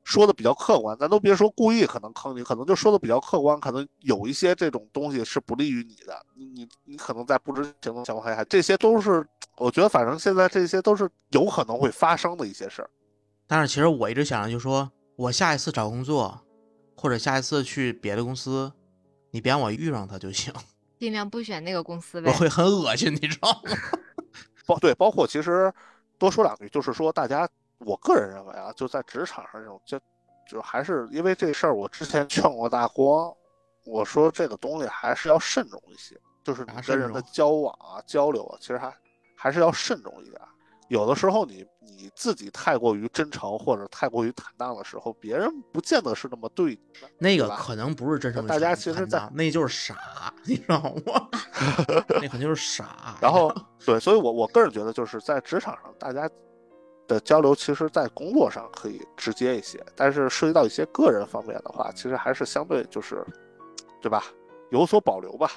[0.03, 12.89] 说的比较客观，咱都别说故意可能坑你，可能就说的比较客观，可能有一些这种东西是不利于你的，你你你可能在不知情的情况下，这些都是我觉得反正现在这些都是有可能会发生的一些事儿。
[13.51, 16.39] 但是其实我一直想着，就说我下一次找工作，
[16.95, 18.71] 或者下一次去别的公司，
[19.31, 20.53] 你别让我遇上他就行，
[20.99, 22.37] 尽量不选那个公司呗我。
[22.37, 23.71] 会很恶心，你知道吗？
[24.67, 25.73] 包对，包括其实
[26.19, 29.99] 多说两句，就是说大家，我个人认为啊，就在职场上这种，就
[30.47, 33.33] 就还是因为这事儿，我之前劝过大光，
[33.83, 38.95] 我说这个东西还是要慎重一些，就是你跟人的交往啊、交流啊，其实还
[39.35, 40.39] 还是要慎重一点。
[40.89, 47.07] 有的时候你你自己太过于真诚或者太过于坦荡的时候，别人不见得是那么对你的。
[47.17, 51.29] 那个吧可能不是真诚大家其实在那就是傻，你知道吗？
[52.21, 53.17] 那肯定是傻。
[53.21, 53.53] 然后
[53.85, 56.29] 对，所以我我个人觉得，就是在职场上，大家
[57.07, 63.23] 的交流，其实在工作上可以直接一些，但是涉及到一些个人方面的话，其实还是相对就是，
[64.01, 64.23] 对吧？
[64.71, 65.51] 有所保留吧。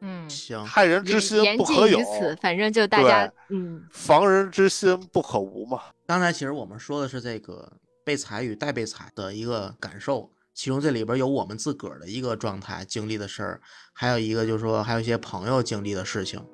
[0.00, 1.98] 嗯，行，害人之心不可有
[2.40, 5.82] 反正就大家对嗯防人之心不可无嘛。
[6.06, 7.70] 刚才其实我们说的是这个
[8.04, 13.60] 被裁与待被裁的一个感受，其中这里边有我们自个儿的一个状态经历的事儿，
[13.92, 16.44] 还有一个就是说还有一些朋友经历的事情。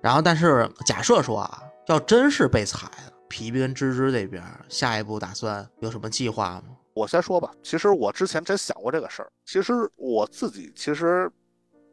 [0.00, 6.64] 然后，但是假设说啊，要真是被裁了，皮皮跟芝芝这边下一步打算有什么计划吗？
[6.94, 9.30] 我先说吧，其实我之前真想过这个事儿。
[9.46, 11.30] 其实我自己其实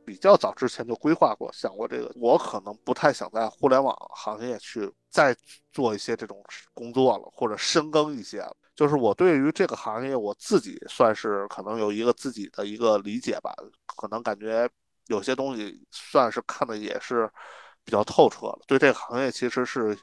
[0.10, 2.12] 比较早之前就规划过，想过这个。
[2.15, 5.38] 我可能不太想在互联网行业去再
[5.72, 6.43] 做一些这种
[6.74, 8.58] 工作了，或者深耕一些了。
[8.76, 13.54] 就是我对于这个行业，我自己算是可能有一个自己的一个理解吧，
[13.95, 14.67] 可能感觉
[15.10, 17.30] 有些东西算是看的也是
[17.86, 18.60] 比较透彻了。
[18.65, 19.95] 对这个行业其实是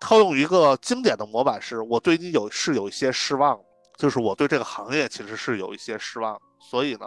[0.00, 3.60] 套用一个经典的模板是，我对你有是有一些失望。
[3.98, 7.06] 就是我对这个行业其实是有一些失望，所以呢，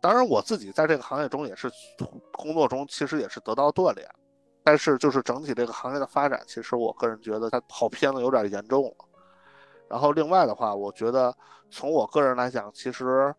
[0.00, 1.70] 当然我自己在这个行业中也是
[2.32, 4.08] 工作中其实也是得到锻炼，
[4.64, 8.94] 但是就是整体这个行业的发展，其实我个人觉得它跑偏了有点严重了。
[9.88, 11.34] 然后另外的话，我觉得
[11.70, 13.34] 从我个人来讲，其实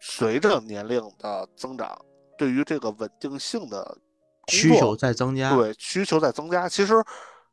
[0.00, 1.98] 随着年龄的增长，
[2.38, 3.98] 对于这个稳定性的
[4.46, 6.68] 需求在增加，对，需求在增加。
[6.68, 6.94] 其实，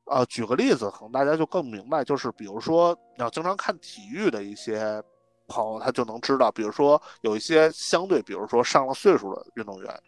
[0.06, 5.02] 呃，举个例子，可能大家就更明白，就是比如说，你要经常看体育的一些
[5.48, 10.00] 朋友，他就能知道，比如说有一些相对，比如说上了岁数的运动员，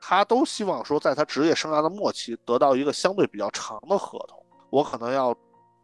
[0.00, 4.38] 他都希望说，在他职业生涯的末期得到一个相对比较长的合同。
[4.70, 5.34] 我可能要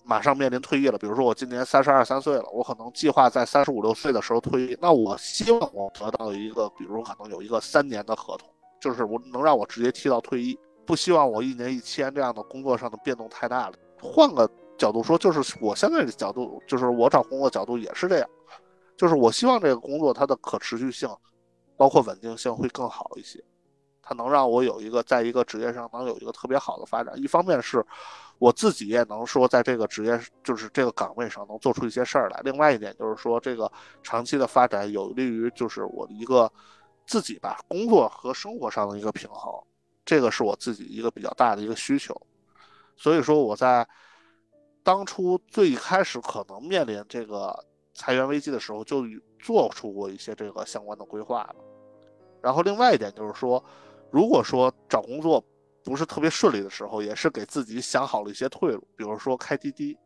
[0.05, 8.49] 马上面临退役了，比如说我今年三十二三岁了，我可能计划在三十五六岁的时候退役，那我希望我得到一个，比如可能有一个三年的合同。
[8.81, 13.75] 就是我能让我直接踢到退役，不希望我一年一签这样的工作上的变动太大了。
[14.01, 18.29] 换个角度说，就是我现在的角度，就是我找工作角度也是这样，
[18.97, 21.09] 就是我希望这个工作它的可持续性，
[21.77, 23.39] 包括稳定性会更好一些，
[24.03, 27.13] 它能让我有一个在一个职业上能有一个特别好的发展。
[27.17, 27.85] 一方面是
[28.39, 33.71] 我自己也能说在这个职业就是这个岗位上能做出一些事儿来，另外一点就是说这个
[34.03, 36.51] 长期的发展有利于就是我的一个。
[37.07, 39.53] 自己吧，工作和生活上的一个平衡，
[40.05, 42.15] 这个是我自己一个比较大的一个需求。
[42.97, 43.85] 所以说我在
[44.91, 47.57] 当初最开始可能面临这个
[47.95, 49.05] 裁员危机的时候，就
[49.39, 51.55] 做出过一些这个相关的规划了。
[52.43, 53.65] 然后另外一点就是说，
[54.11, 55.41] 如果说找工作
[55.85, 59.97] 不是特别顺利的时候，也是给自己想好了一些退路，比如说开滴滴。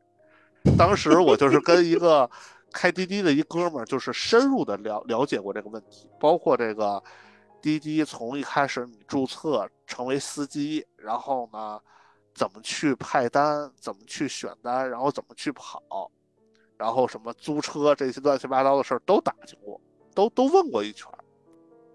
[0.76, 2.30] 当时我就是跟一个。
[2.74, 7.00] 开滴滴的一哥们儿，就是深入的了了解过这个问题，包括这个
[7.62, 11.80] 滴滴从一开始你注册成为司机，然后呢，
[12.34, 16.10] 怎么去派单，怎么去选单，然后怎么去跑，
[16.76, 19.80] 然后什么租车这些乱七八糟的事儿都打听过，
[20.14, 21.08] 都都问过一圈，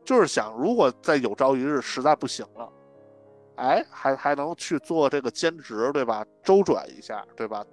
[0.06, 2.72] 就是想如果在有朝一日实在不行了，
[3.58, 6.26] 哎，还还能去做这个兼职，对吧？
[6.44, 7.66] 周转一下，对吧？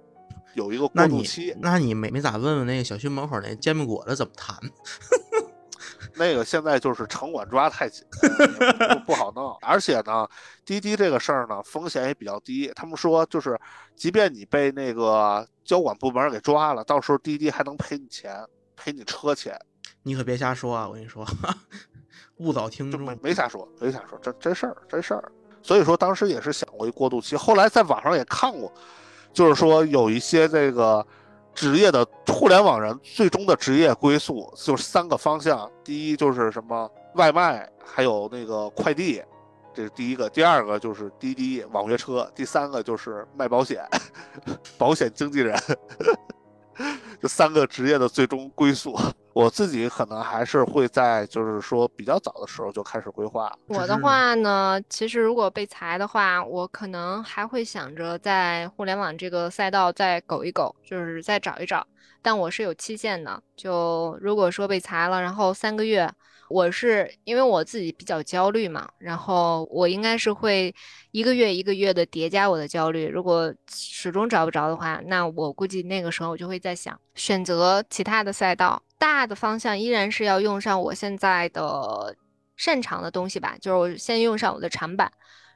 [0.53, 4.57] 有一个过渡期，那你没没咋问问那个小区门口那煎饼果子怎么谈？
[6.17, 8.05] 那个现在就是城管抓太紧，
[9.05, 9.55] 不不好弄。
[9.61, 10.27] 而且呢，
[10.65, 12.71] 滴滴这个事儿呢，风险也比较低。
[12.75, 13.59] 他们说，就是
[13.95, 18.43] 即便你被那个交管部门给抓了，到时候滴滴还能赔你钱，
[18.75, 19.57] 赔你车钱。
[20.03, 20.87] 你可别瞎说啊！
[20.87, 21.25] 我跟你说，
[22.37, 23.01] 误导听众。
[23.01, 25.31] 没没瞎说，没瞎说，这真事儿，真事儿。
[25.61, 28.71] 所以说当时也是想过一过渡期，后来在网上也看过。
[29.33, 31.05] 就是说，有一些这个
[31.57, 35.67] 职业的互联网人最终的职业归宿就是三个方向。
[35.83, 39.23] 第一就是什么外卖，还有那个快递，
[39.73, 40.29] 这是第一个。
[40.29, 43.83] 第二个就是滴滴网约车，第三个就是卖保险，
[44.77, 45.59] 保险经纪人。
[47.19, 48.95] 这三个职业的最终归宿，
[49.37, 53.55] 我自己可能还是会在就是说比较早的时候就开始规划。
[53.67, 61.85] 我的话呢，其实如果被裁的话，我可能还会想着在互联网这个赛道再苟一苟，就是再找一找。
[62.23, 66.11] 但我是有期限的，就如果说被裁了，然后三个月。
[66.49, 70.73] 我是因为我自己比较焦虑嘛，然后我应该是会
[71.11, 73.05] 一个月一个月的叠加我的焦虑。
[73.05, 78.81] 如果始终找不着的话，那我估计那个时候我就会在想选择其他的赛道。
[78.97, 82.15] 大的方向依然是要用上我现在的
[82.55, 85.11] 擅长的东西吧，就是我先用上我的长板，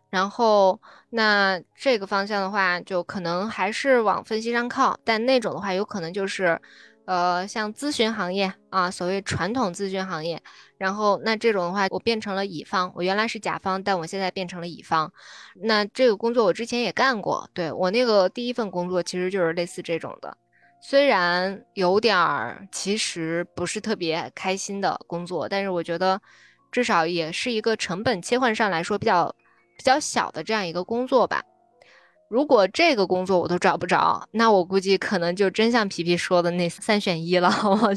[0.09, 0.79] 然后
[1.09, 6.59] 那这个方向的话，就可能还是往分析上靠，但那种的话有可能就是。
[7.05, 10.41] 呃，像咨询行业啊，所谓传统咨询行业，
[10.77, 15.11] 然后那这种的话，我变成了乙方，我原来是甲方，但我现在变成了乙方。
[15.55, 20.37] 那这个工作我之前也干过，对我那个第一份工作其实就是类似这种的，
[20.83, 26.19] 虽然有点儿其实不是特别开心的工作，但是我觉得
[26.71, 29.33] 至少也是一个成本切换上来说比较
[29.77, 31.43] 比较小的这样一个工作吧。
[32.29, 37.49] 如果这个工作我都找不着，那我估计可能就真像皮皮说的那三选一了。
[37.63, 37.93] 我，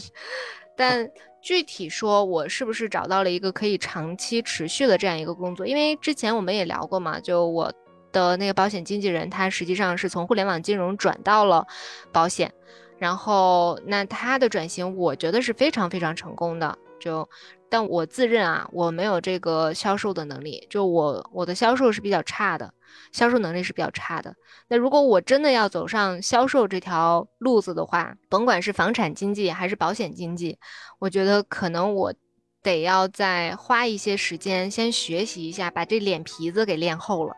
[0.76, 1.08] 但
[1.40, 5.66] 具体说，我是不是找到了一个可以长期持续的这样一个工作？
[5.66, 7.72] 因为之前我们也聊过嘛，就我
[8.14, 11.66] 的那个保险经纪人，他实际上是从互联网金融转到了
[12.10, 12.50] 保险，
[12.98, 16.78] 然后那他的转型，我觉得是非常非常成功的。
[16.98, 17.28] 就，
[17.68, 22.72] 但我自认啊，我没有这个销售的能力，就我我的销售是比较差的。
[23.12, 24.34] 销售能力是比较差的。
[24.68, 30.56] 那如果我真的要走上销售这条路子的话，甭管是房产经纪还是保险经纪，
[30.98, 32.14] 我觉得可能我
[32.62, 37.34] 得要再花一些时间先学习一下，把这脸皮子给练厚了，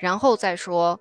[0.00, 1.00] 然后再说，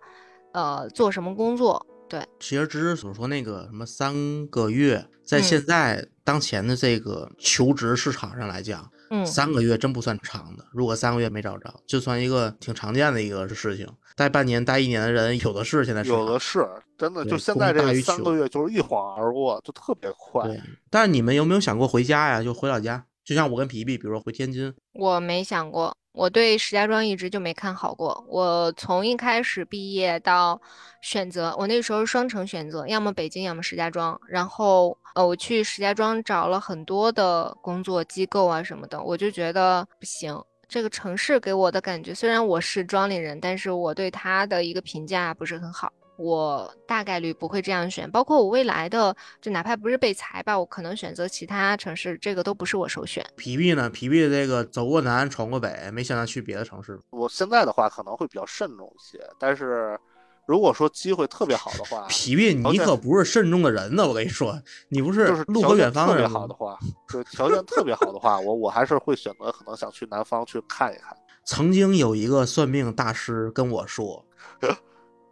[0.53, 1.85] 呃，做什么工作。
[2.07, 8.89] 对，其实芝芝所说那个什么三个月，在现在当前的这个求职市场上来讲。
[9.11, 10.63] 嗯，三个月真不算长的。
[10.71, 13.87] 如果三个月没找着，就算一个挺常见的一个事情。
[14.15, 16.63] 待半年、待一年的人有的是，现在有的是，
[16.95, 20.47] 真的就现在这三个月就是一晃而过，就特别快。
[20.47, 22.43] 对，但是你们有没有想过回家呀？
[22.43, 24.71] 就回老家，就像我跟皮皮，比如说回天津。
[24.93, 25.97] 我没想过。
[26.11, 28.25] 我对石家庄一直就没看好过。
[28.27, 30.59] 我从一开始毕业到
[31.01, 34.19] 选择，我那时候双城选择，要么北京，要么石家庄。
[34.27, 40.37] 然后，呃，我去石家庄找了很多的工作机构啊什么的，我就觉得不行。
[40.67, 45.91] 这个城市给我的感觉，虽然我是庄里人，但是我对它的一个评价不是很好。
[46.19, 53.25] 我大概率不会这样选，包括我未来的，就哪怕不是被裁吧，我可能选择其他城市，这个都不是我首选。
[53.37, 53.89] 皮皮呢？
[53.89, 56.99] 皮皮这个走过南闯过北，没想到去别的城市。
[57.11, 59.97] 我现在的话可能会比较慎重一些，但是
[60.45, 71.15] 如果说机会特别好的话， 皮皮你可不是慎重的人呢，我跟你说，你不是就是路和远方特别好的话，就条件特别好的话，我我还是会选择可能想去南方去看一看。
[71.45, 74.25] 曾经有一个算命大师跟我说。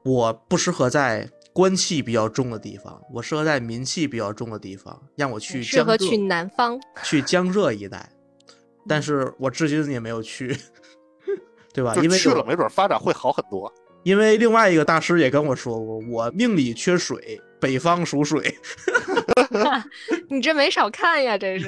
[0.07, 4.97] 我不适合在官气比较重的地方，我适合在民气比较重的地方。
[5.17, 8.09] 让我去适合去南方，去江浙一带，
[8.87, 10.57] 但是我至今也没有去，
[11.73, 11.93] 对吧？
[11.95, 13.71] 因为去了没准发展会好很多。
[14.03, 18.57] 因为另外一个大师也跟我说过，我命里缺水，北方属水。
[20.29, 21.67] 你这没少看呀，这是。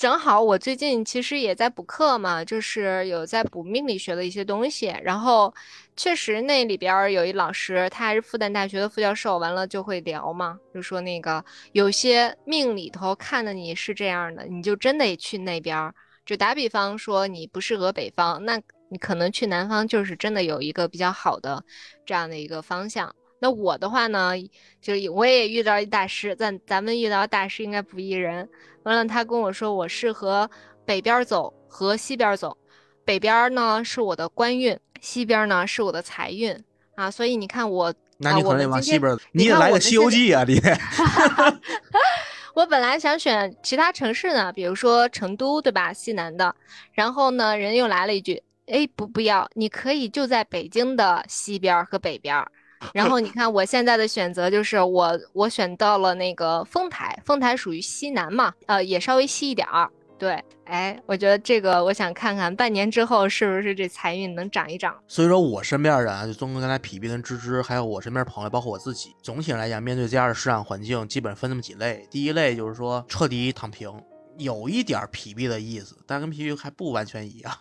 [0.00, 4.86] 正好我最近其实也在补课嘛，就是有在补命理学的一些东西。
[5.02, 5.52] 然后
[5.94, 15.92] 确实那里边有一老师，他还是复旦大学的副教授，完了就会聊嘛，就说那个有些命里头看的你是这样的，你就真得去那边。
[16.24, 21.62] 就打比方说你不适合北方，那你可能去南方就是真的有一个比较好的
[22.06, 23.14] 这样的一个方向。
[23.42, 24.32] 那我的话呢，
[24.80, 28.48] 就是我也遇到一大师，咱咱们遇到大师应该不一人。
[28.82, 30.48] 完了，他跟我说我适合
[30.84, 32.56] 北边走和西边走，
[33.04, 36.54] 北边呢是我的官运，西边呢是我的财运
[36.96, 37.10] 啊。
[37.10, 40.60] 所以你看我，那你可往西边，你也来个《西游记》啊，你。
[42.54, 45.92] 我本来想选其他城市呢，比如说成都，对吧？
[45.92, 46.54] 西南的。
[46.92, 52.44] 然后呢，人又来了一句，哎，不不要，你可以就在北京的西边和北边。
[52.92, 59.90] 然后你看，我现在的选择就是我我选到了那个丰台，丰台属于西南嘛，呃，也稍微西一点儿。
[60.18, 64.94] 对，哎，我觉得这个我想看看半年之后是不是这财运能涨一涨。
[65.08, 72.06] 所以说我身边人啊，就综合刚才皮皮跟芝芝，还有我身边朋友，包括我自己，总体来讲，面对这样的市场环境，基本分那么几类。
[72.10, 73.90] 第一类就是说彻底躺平，
[74.36, 77.52] 有一点皮皮的意思，但跟皮皮还不完全一样。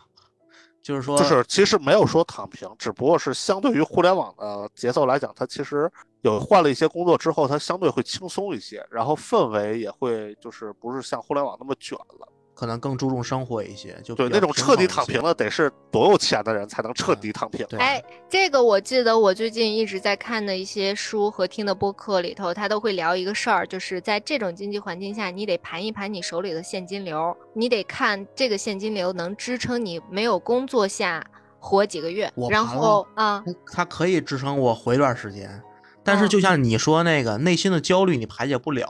[0.90, 5.88] 就是说，就是其实没有说躺平，只不过是相对于互联网的节奏来讲，它其实
[6.22, 12.28] 有换了一些工作之后，它相对会轻松一些，然后氛围也会就是不是像互联网那么卷了。
[12.60, 17.66] 可能更注重生活一些，就对那种彻底躺平了，得是多有钱的人才能彻底躺平。
[17.70, 31.26] 对哎，这个我记得我最近一直在看的一些书和听的播客里头，他都会聊一个事儿，就是在这种经济环境下，你得盘一盘你手里的现金流，你得看这个现金流能支撑你没有工作下
[31.60, 33.42] 活几个月我，然盘后啊，
[33.72, 35.50] 它可以支撑我活一段时间，
[36.04, 38.90] 但嗯是就像你说那个内心的焦虑，你排解不了，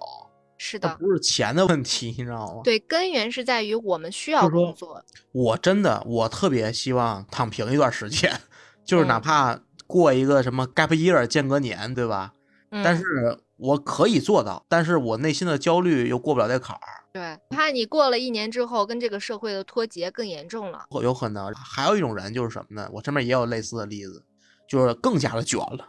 [0.61, 2.61] 是的，不是钱的问题，你知道吗？
[2.65, 5.01] 对，根源是在于我们需要工作，
[5.31, 8.29] 我真的我特别希望躺平一段时间，
[8.85, 12.33] 就是哪嗯怕过一个什么 gap year 间隔年，对吧？
[12.71, 13.03] 嗯，但是
[13.55, 16.81] 我可以做到，但是我内心的焦虑又过不了这坎儿，
[17.13, 22.89] 对，怕你过了一年之后跟这个社会的脱节更严重了，有可能还有一种人就是什么呢？
[22.91, 24.21] 我身边也有类似的例子，
[24.67, 25.87] 就是更加的卷了。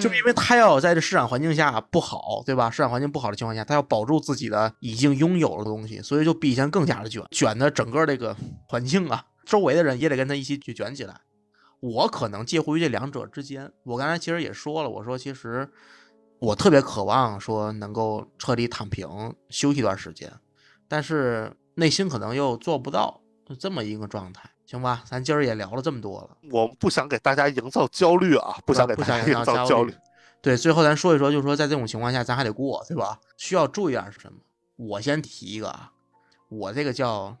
[0.00, 2.70] 就因为他要在这市场环境下不好，对吧？
[2.70, 11.14] 市场环境不好的情况下，他要保住自己的已经拥有的东西，所以就比以前更加的卷，卷的整个这个环境啊，周围的人也得跟他一起去卷起来。
[11.80, 13.72] 我可能介乎于这两者之间。
[13.84, 15.70] 我刚才其实也说了，我说其实
[16.40, 19.08] 我特别渴望说能够彻底躺平
[19.48, 20.32] 休息一段时间，
[20.88, 25.02] 但是内心可能又做不到，就这么一个状态，行吧？
[25.06, 26.36] 咱今儿也聊了这么多了。
[26.52, 29.94] 我不想给大家营造焦虑啊，不想给不大家营造焦虑。。
[30.42, 33.18] 对，最后咱说一说，就是说在这种情况下，咱还得过，对吧？
[33.38, 34.38] 需要注意点是什么？
[34.76, 35.90] 我先提一个啊，
[36.50, 37.34] 我这个叫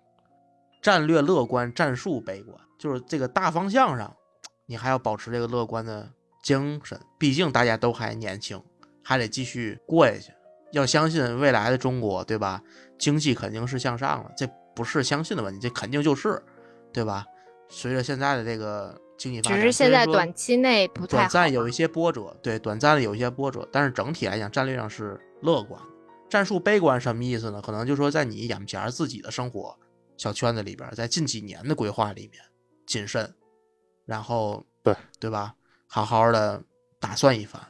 [0.80, 4.16] 战略乐观，战术悲观，就是这个大方向上，
[4.64, 6.10] 你还要保持这个乐观的
[6.42, 8.60] 精神，毕竟大家都还年轻，
[9.04, 10.32] 还得继续过下去。
[10.72, 12.62] 要相信未来的中国，对吧？
[12.98, 16.42] 经济肯定是向上的，这不是相信的问题，这肯定就是，
[16.92, 17.24] 对吧？
[17.68, 25.80] 随着现在的这个经济发展，只是现在短期内不太短暂有一些波折，对，短暂的有一些波折，但是整体来讲，战略上是乐观。
[26.30, 27.60] 战术悲观什么意思呢？
[27.60, 29.76] 可能就是说，在你眼前儿自己的生活
[30.16, 32.42] 小圈子里边儿，在近几年的规划里面
[32.86, 33.34] 谨慎，
[34.04, 35.54] 然后对对吧？
[35.86, 36.62] 好好的
[36.98, 37.60] 打算一番。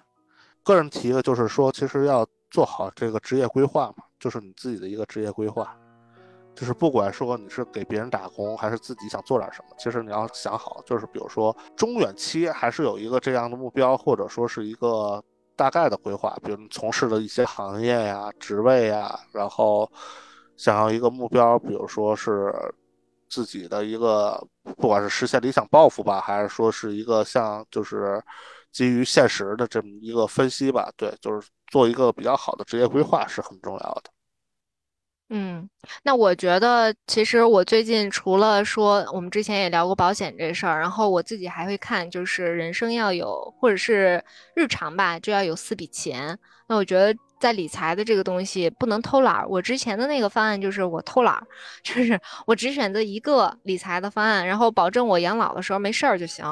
[0.62, 5.77] 个人提的就是说，其实要做好这个职业规划嘛，就是你自己的一个职业规划。
[6.59, 15.23] 就是不管说你是给别人打工，还是自己想做点什么，其实你要想好，就是比如说中远期还是有一个这样的目标，或者说是一个
[15.55, 19.89] 大概的规划，比如你从事的一些行业呀、职位呀，然后
[20.57, 22.53] 想要一个目标，比如说是
[23.29, 24.45] 自己的一个，
[24.77, 28.21] 不管是实现理想抱负吧，还是说是一个像就是
[28.73, 34.11] 基于现实的这么一个分析吧，对，就是做一个比较好的职业规划是很重要的。
[35.31, 35.68] 嗯，
[36.03, 44.24] 那我觉得其实我最近除了说我们之前也聊过保险这事儿，然后我自己还会看，就是人生要有，或者是
[44.55, 46.39] 日常吧，就要有四笔钱。
[46.66, 49.47] 那我觉得在理财的这个东西不能偷懒儿。
[49.49, 51.47] 我之前的那个方案就是我偷懒儿，
[51.85, 56.45] 就是我只选择一个理财的方案，然后保证我养老的时候没事儿就行。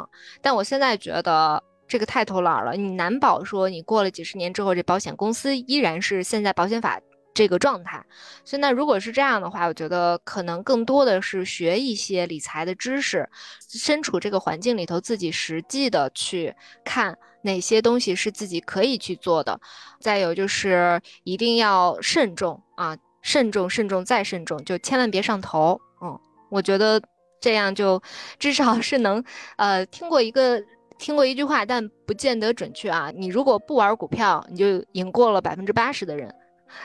[0.42, 1.62] 但我现在觉得。
[1.88, 6.98] 这个太偷懒儿了，你难保说你过了几十年之后，这保险公司依然是现在保险法
[7.36, 8.02] 这个状态。
[8.44, 13.28] 所以那如果是这样的话，我觉得可能更多的是学一些理财的知识，
[13.68, 19.60] 身处这个环境里头，自己实际的去看哪些东西是自己可以去做的。
[20.00, 25.78] 再有就是一定要慎重啊，慎重、慎重再慎重，就千万别上头。
[26.00, 26.18] 嗯，
[26.48, 27.00] 我觉得
[27.40, 28.02] 这样就
[28.38, 29.22] 至少是能
[29.56, 30.60] 呃听过一个。
[30.98, 33.12] 听过一句话，但不见得准确啊。
[33.14, 36.34] 你如果不玩股票，你就赢过了百分之八十的人。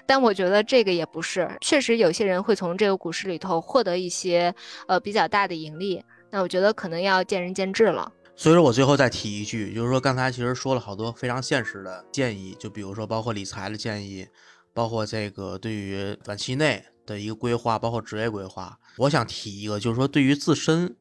[0.06, 4.54] 但我觉得这个也不是，确实有些人会从这个股市里头获得一些
[4.88, 6.04] 呃比较大的盈利。
[6.30, 8.12] 那我觉得可能要见仁见智了。
[8.36, 14.26] 所以说我最后再提一句，就是说刚才其实说了好多非常现实的建议，就比如说包括理财的建议，
[14.74, 18.80] 包括这个对于短期内的一个规划，包括职业规划。
[18.98, 20.96] 我想提一个，就是说对于自身，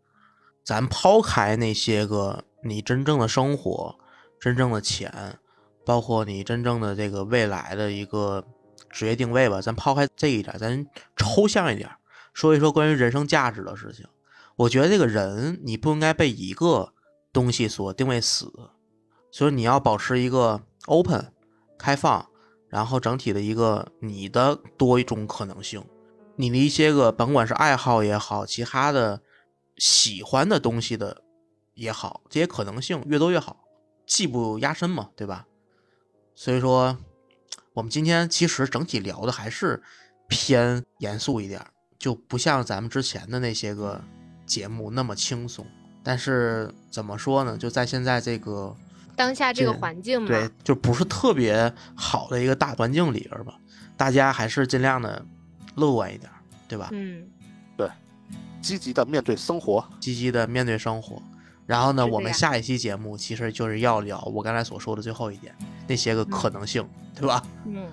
[0.64, 3.94] 咱抛开那些个你真正的生活、
[4.38, 5.38] 真正的钱，
[5.86, 8.44] 包括你真正的这个未来的一个
[8.90, 10.86] 职业定位吧，咱抛开这一点，咱
[11.16, 11.90] 抽象一点，
[12.32, 14.06] 说一说关于人生价值的事情。
[14.56, 16.92] 我觉得这个人你不应该被一个
[17.32, 18.52] 东西所定位死，
[19.30, 21.32] 所以你要保持一个 open
[21.78, 22.28] 开放，
[22.68, 25.82] 然后整体的一个你的多一种可能性，
[26.36, 29.22] 你的一些个甭管是爱好也好，其他的
[29.78, 31.22] 喜欢的东西的
[31.74, 33.64] 也好，这些可能性越多越好，
[34.06, 35.46] 技不压身嘛，对吧？
[36.34, 36.98] 所以说，
[37.74, 39.82] 我们今天其实整体聊的还是
[40.28, 41.64] 偏严肃一点，
[41.98, 44.00] 就不像咱们之前的那些个。
[44.46, 45.64] 节目那么轻松。
[46.02, 47.56] 但是怎么说呢？
[47.56, 48.74] 就在现在这个
[49.14, 53.56] 当下这个环境嘛，对，就不是特别好的一个大环境里边吧，
[53.96, 55.24] 大家还是尽量的
[55.76, 56.28] 乐观一点，
[56.66, 56.88] 对吧？
[56.90, 57.28] 嗯，
[57.76, 57.88] 对
[58.60, 59.88] 积极的面对生活。
[60.00, 61.22] 积极的面对生活。
[61.64, 65.54] 然后呢，我们下一期节目其实就是要聊我刚才所说的最后一点，
[65.86, 67.40] 那些个可能性，对吧？
[67.66, 67.86] 嗯，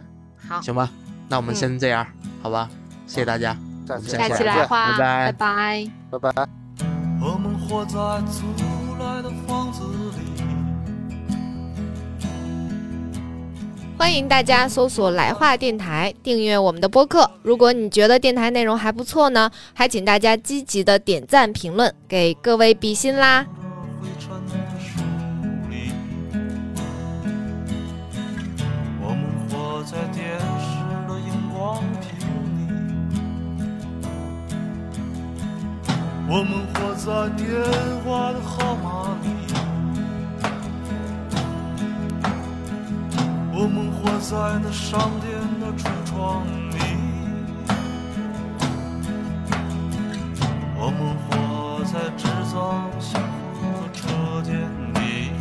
[0.48, 0.90] 好，行吧，
[1.30, 2.06] 那我们嗯先这样，
[2.42, 2.70] 好吧？
[3.06, 3.56] 谢谢大家，
[3.88, 5.92] 下期我们下下期期再见来话，拜拜拜。
[6.12, 6.48] 拜拜。
[7.20, 7.96] 我们活在
[8.32, 8.46] 租
[9.04, 10.28] 来的房子里。
[13.98, 17.30] 欢迎大家搜索“来话电台”，订阅我们的播客。
[17.42, 23.46] 如果你觉得电台内容还不错呢，还请大家积极的点赞评论，给各位比心啦！
[36.30, 37.48] 我们活在电
[38.04, 39.30] 话的号码里，
[43.54, 46.78] 我们活在那商店的橱窗里，
[50.76, 53.18] 我们活在制造幸
[53.54, 54.04] 福的车
[54.44, 54.52] 间
[54.96, 55.32] 里，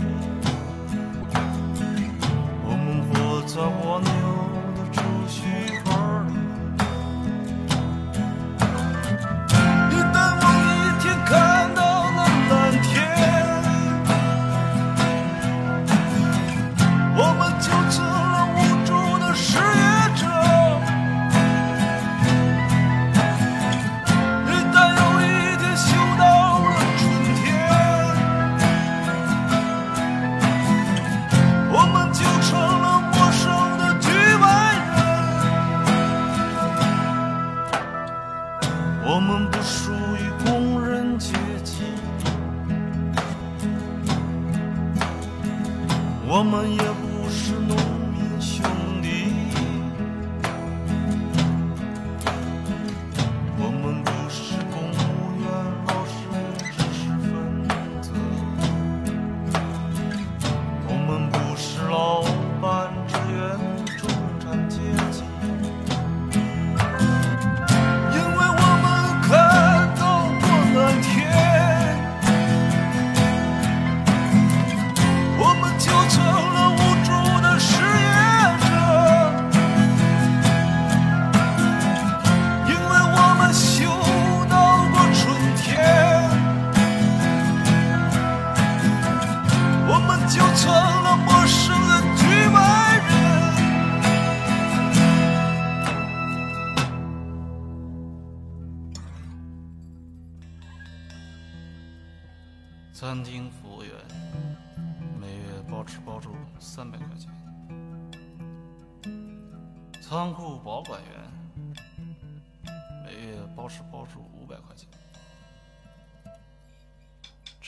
[2.64, 4.08] 我们活在蜗牛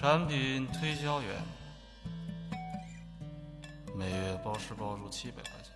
[0.01, 1.43] 产品推销员
[3.97, 5.75] 每月包吃包住七百块钱。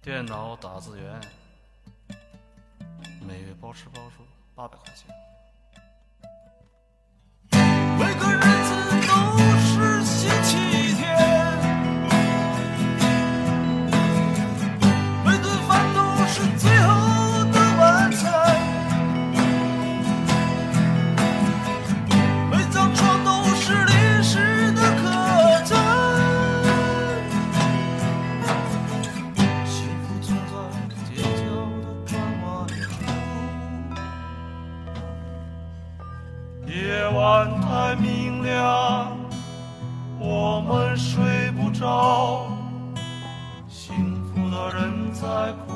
[0.00, 1.20] 电脑打字员
[3.20, 5.27] 每月包吃包住八百块钱。
[45.20, 45.26] 在
[45.66, 45.74] 哭，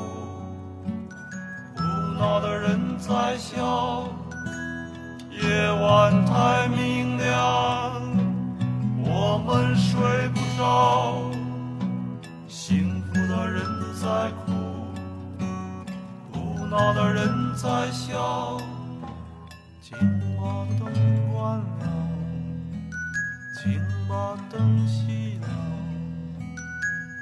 [1.75, 1.83] 苦
[2.17, 4.07] 恼的人在笑。
[5.31, 8.01] 夜晚太明亮，
[9.03, 11.29] 我们睡不着。
[12.47, 13.65] 幸福的人
[14.01, 14.53] 在哭，
[16.31, 18.57] 苦恼的人在笑。
[19.81, 19.97] 请
[20.37, 20.87] 把灯
[21.33, 21.83] 关了，
[23.61, 23.77] 请
[24.07, 25.47] 把灯熄了，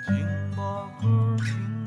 [0.05, 0.15] 请
[0.55, 0.61] 把
[1.01, 1.07] 歌
[1.37, 1.80] 停。